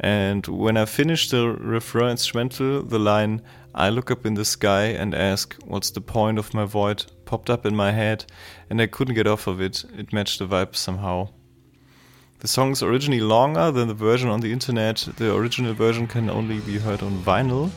And 0.00 0.44
when 0.48 0.76
I 0.76 0.86
finished 0.86 1.30
the 1.30 1.48
refrain 1.48 2.10
instrumental, 2.10 2.82
the 2.82 2.98
line, 2.98 3.42
I 3.76 3.90
look 3.90 4.10
up 4.10 4.26
in 4.26 4.34
the 4.34 4.44
sky 4.44 4.86
and 4.86 5.14
ask, 5.14 5.54
What's 5.64 5.90
the 5.90 6.00
point 6.00 6.38
of 6.38 6.52
my 6.52 6.64
void? 6.64 7.06
Popped 7.26 7.50
up 7.50 7.66
in 7.66 7.76
my 7.76 7.92
head, 7.92 8.24
and 8.70 8.80
I 8.80 8.86
couldn't 8.86 9.14
get 9.14 9.26
off 9.26 9.46
of 9.46 9.60
it. 9.60 9.84
It 9.98 10.12
matched 10.12 10.38
the 10.38 10.46
vibe 10.46 10.74
somehow. 10.74 11.28
The 12.38 12.48
song 12.48 12.72
is 12.72 12.82
originally 12.82 13.20
longer 13.20 13.70
than 13.70 13.88
the 13.88 13.94
version 13.94 14.28
on 14.28 14.40
the 14.40 14.52
internet. 14.52 15.08
The 15.16 15.34
original 15.34 15.74
version 15.74 16.06
can 16.06 16.30
only 16.30 16.60
be 16.60 16.78
heard 16.78 17.02
on 17.02 17.18
vinyl, 17.22 17.70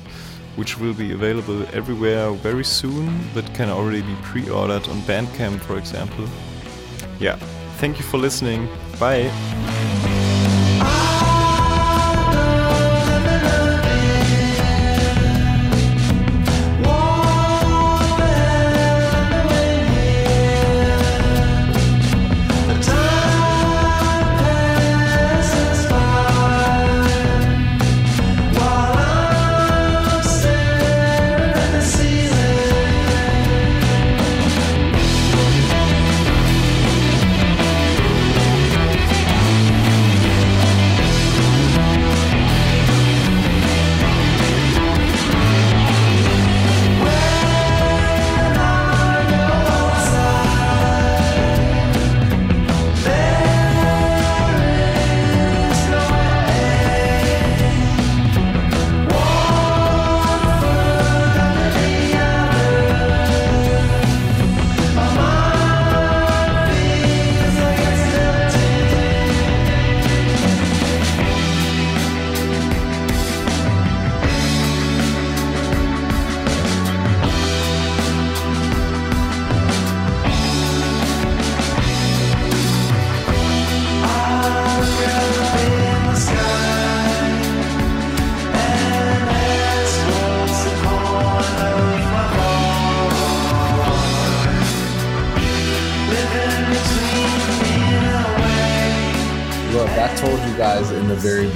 which 0.55 0.77
will 0.77 0.93
be 0.93 1.11
available 1.11 1.65
everywhere 1.73 2.31
very 2.31 2.65
soon, 2.65 3.19
but 3.33 3.53
can 3.53 3.69
already 3.69 4.01
be 4.01 4.15
pre 4.23 4.49
ordered 4.49 4.87
on 4.87 5.01
Bandcamp, 5.01 5.59
for 5.61 5.77
example. 5.77 6.25
Yeah, 7.19 7.37
thank 7.77 7.97
you 7.97 8.05
for 8.05 8.17
listening. 8.17 8.67
Bye. 8.99 10.08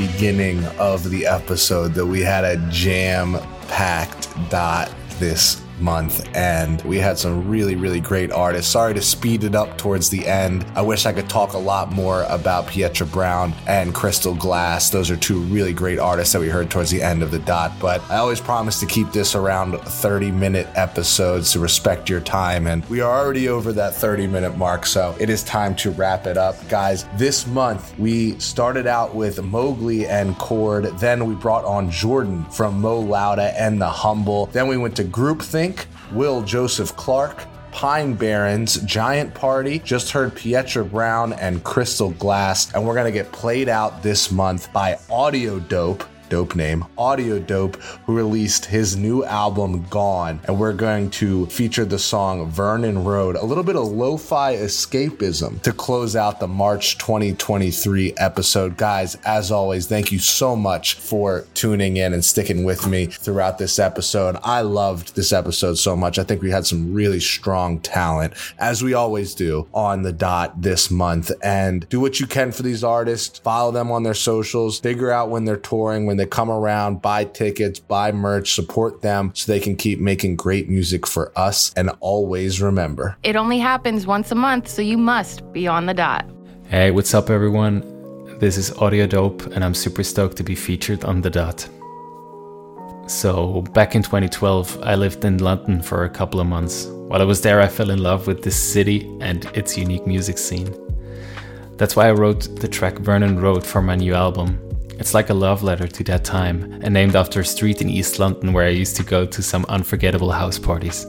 Beginning 0.07 0.65
of 0.79 1.09
the 1.09 1.25
episode 1.25 1.93
that 1.93 2.05
we 2.05 2.19
had 2.19 2.43
a 2.43 2.57
jam 2.69 3.37
packed 3.69 4.27
dot 4.49 4.93
this 5.17 5.62
month 5.79 6.29
and 6.35 6.81
we 6.83 6.97
had 6.97 7.17
some 7.17 7.47
really 7.47 7.75
really 7.75 7.99
great 7.99 8.31
artists. 8.31 8.71
Sorry 8.71 8.93
to 8.93 9.01
speed 9.01 9.43
it 9.43 9.55
up 9.55 9.77
towards 9.77 10.09
the 10.09 10.25
end. 10.27 10.65
I 10.75 10.81
wish 10.81 11.05
i 11.05 11.13
could 11.13 11.29
talk 11.29 11.53
a 11.53 11.57
lot 11.57 11.91
more 11.91 12.23
about 12.29 12.67
pieta 12.67 13.05
brown 13.05 13.53
and 13.67 13.93
crystal 13.93 14.35
glass. 14.35 14.89
Those 14.89 15.09
are 15.09 15.17
two 15.17 15.39
really 15.41 15.73
great 15.73 15.99
artists 15.99 16.33
that 16.33 16.39
we 16.39 16.49
heard 16.49 16.69
towards 16.69 16.91
the 16.91 17.01
end 17.01 17.23
of 17.23 17.31
the 17.31 17.39
dot 17.39 17.71
but 17.79 18.01
i 18.09 18.17
always 18.17 18.39
promise 18.39 18.79
to 18.79 18.85
keep 18.85 19.11
this 19.11 19.35
around 19.35 19.77
30 19.77 20.31
minute 20.31 20.67
episodes 20.75 21.51
to 21.51 21.59
respect 21.59 22.09
your 22.09 22.19
time 22.19 22.67
and 22.67 22.85
we 22.89 23.01
are 23.01 23.19
already 23.19 23.49
over 23.49 23.71
that 23.73 23.93
30 23.93 24.27
minute 24.27 24.57
mark 24.57 24.85
so 24.85 25.15
it 25.19 25.29
is 25.29 25.43
time 25.43 25.75
to 25.75 25.91
wrap 25.91 26.27
it 26.27 26.37
up. 26.37 26.55
Guys 26.69 27.05
this 27.15 27.47
month 27.47 27.97
we 27.97 28.37
started 28.39 28.87
out 28.87 29.15
with 29.15 29.37
Moglii 29.37 30.07
and 30.07 30.35
Kordz 30.35 30.99
then 30.99 31.25
we 31.25 31.35
brought 31.35 31.65
on 31.65 31.89
jordan 31.89 32.45
from 32.45 32.81
Mo 32.81 33.01
Lowda 33.01 33.53
and 33.57 33.81
the 33.81 33.89
humble 33.89 34.47
then 34.47 34.67
we 34.67 34.77
went 34.77 34.95
to 34.97 35.03
groupthink 35.03 35.62
Will 36.11 36.41
Joseph 36.41 36.95
Cook, 36.97 37.41
Pine 37.71 38.13
Barons, 38.13 38.75
Giant 38.81 39.33
Party, 39.33 39.79
just 39.79 40.11
heard 40.11 40.35
Pieta 40.35 40.83
Brown 40.83 41.33
and 41.33 41.63
Crystal 41.63 42.11
Glass, 42.11 42.73
and 42.73 42.85
we're 42.85 42.95
gonna 42.95 43.11
get 43.11 43.31
played 43.31 43.69
out 43.69 44.03
this 44.03 44.31
month 44.31 44.71
by 44.73 44.99
Audio 45.09 45.59
Dope. 45.59 46.03
Dope 46.29 46.55
name, 46.55 46.85
Audio 46.97 47.39
Dope, 47.39 47.75
who 48.05 48.15
released 48.15 48.65
his 48.65 48.95
new 48.95 49.23
album 49.23 49.85
Gone. 49.89 50.39
And 50.45 50.59
we're 50.59 50.73
going 50.73 51.09
to 51.11 51.45
feature 51.47 51.85
the 51.85 51.99
song 51.99 52.49
Vernon 52.49 53.03
Road, 53.03 53.35
a 53.35 53.45
little 53.45 53.63
bit 53.63 53.75
of 53.75 53.87
lo 53.87 54.17
fi 54.17 54.55
escapism 54.55 55.61
to 55.61 55.71
close 55.71 56.15
out 56.15 56.39
the 56.39 56.47
March 56.47 56.97
2023 56.97 58.13
episode. 58.17 58.77
Guys, 58.77 59.15
as 59.25 59.51
always, 59.51 59.87
thank 59.87 60.11
you 60.11 60.19
so 60.19 60.55
much 60.55 60.95
for 60.95 61.45
tuning 61.53 61.97
in 61.97 62.13
and 62.13 62.23
sticking 62.23 62.63
with 62.63 62.87
me 62.87 63.05
throughout 63.05 63.57
this 63.57 63.79
episode. 63.79 64.37
I 64.43 64.61
loved 64.61 65.15
this 65.15 65.31
episode 65.31 65.77
so 65.77 65.95
much. 65.95 66.19
I 66.19 66.23
think 66.23 66.41
we 66.41 66.51
had 66.51 66.65
some 66.65 66.93
really 66.93 67.19
strong 67.19 67.79
talent, 67.79 68.33
as 68.59 68.83
we 68.83 68.93
always 68.93 69.35
do 69.35 69.67
on 69.73 70.01
the 70.01 70.13
dot 70.13 70.61
this 70.61 70.89
month. 70.89 71.31
And 71.43 71.87
do 71.89 71.99
what 71.99 72.19
you 72.19 72.27
can 72.27 72.51
for 72.51 72.63
these 72.63 72.83
artists, 72.83 73.39
follow 73.39 73.71
them 73.71 73.91
on 73.91 74.03
their 74.03 74.13
socials, 74.13 74.79
figure 74.79 75.11
out 75.11 75.29
when 75.29 75.45
they're 75.45 75.57
touring, 75.57 76.05
when 76.05 76.12
they 76.17 76.25
come 76.25 76.49
around, 76.49 77.01
buy 77.01 77.25
tickets, 77.25 77.79
buy 77.79 78.11
merch, 78.11 78.53
support 78.53 79.01
them 79.01 79.31
so 79.33 79.51
they 79.51 79.59
can 79.59 79.75
keep 79.75 79.99
making 79.99 80.35
great 80.35 80.69
music 80.69 81.05
for 81.07 81.31
us. 81.37 81.73
And 81.75 81.91
always 81.99 82.61
remember 82.61 83.17
It 83.23 83.35
only 83.35 83.59
happens 83.59 84.05
once 84.05 84.31
a 84.31 84.35
month, 84.35 84.67
so 84.67 84.81
you 84.81 84.97
must 84.97 85.51
be 85.53 85.67
on 85.67 85.85
the 85.85 85.93
dot. 85.93 86.29
Hey, 86.69 86.91
what's 86.91 87.13
up, 87.13 87.29
everyone? 87.29 87.81
This 88.39 88.57
is 88.57 88.71
Audio 88.73 89.07
Dope, 89.07 89.45
and 89.53 89.63
I'm 89.63 89.73
super 89.73 90.03
stoked 90.03 90.37
to 90.37 90.43
be 90.43 90.55
featured 90.55 91.05
on 91.05 91.21
The 91.21 91.29
Dot. 91.29 91.69
So, 93.07 93.61
back 93.73 93.95
in 93.95 94.01
2012, 94.01 94.79
I 94.81 94.95
lived 94.95 95.23
in 95.23 95.37
London 95.37 95.81
for 95.81 96.03
a 96.03 96.09
couple 96.09 96.39
of 96.39 96.47
months. 96.47 96.85
While 96.85 97.21
I 97.21 97.25
was 97.25 97.41
there, 97.41 97.61
I 97.61 97.67
fell 97.67 97.89
in 97.89 98.01
love 98.01 98.27
with 98.27 98.43
this 98.43 98.55
city 98.55 99.07
and 99.21 99.45
its 99.55 99.77
unique 99.77 100.07
music 100.07 100.37
scene. 100.37 100.73
That's 101.77 101.95
why 101.95 102.07
I 102.07 102.11
wrote 102.13 102.59
the 102.59 102.67
track 102.67 102.97
Vernon 102.99 103.39
Road 103.39 103.65
for 103.65 103.81
my 103.81 103.95
new 103.95 104.13
album. 104.13 104.59
It's 104.99 105.13
like 105.13 105.29
a 105.29 105.33
love 105.33 105.63
letter 105.63 105.87
to 105.87 106.03
that 106.05 106.23
time, 106.23 106.79
and 106.81 106.93
named 106.93 107.15
after 107.15 107.41
a 107.41 107.45
street 107.45 107.81
in 107.81 107.89
East 107.89 108.19
London 108.19 108.53
where 108.53 108.65
I 108.65 108.69
used 108.69 108.95
to 108.97 109.03
go 109.03 109.25
to 109.25 109.41
some 109.41 109.65
unforgettable 109.69 110.31
house 110.31 110.59
parties. 110.59 111.05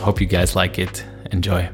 Hope 0.00 0.20
you 0.20 0.26
guys 0.26 0.54
like 0.54 0.78
it. 0.78 1.04
Enjoy. 1.32 1.68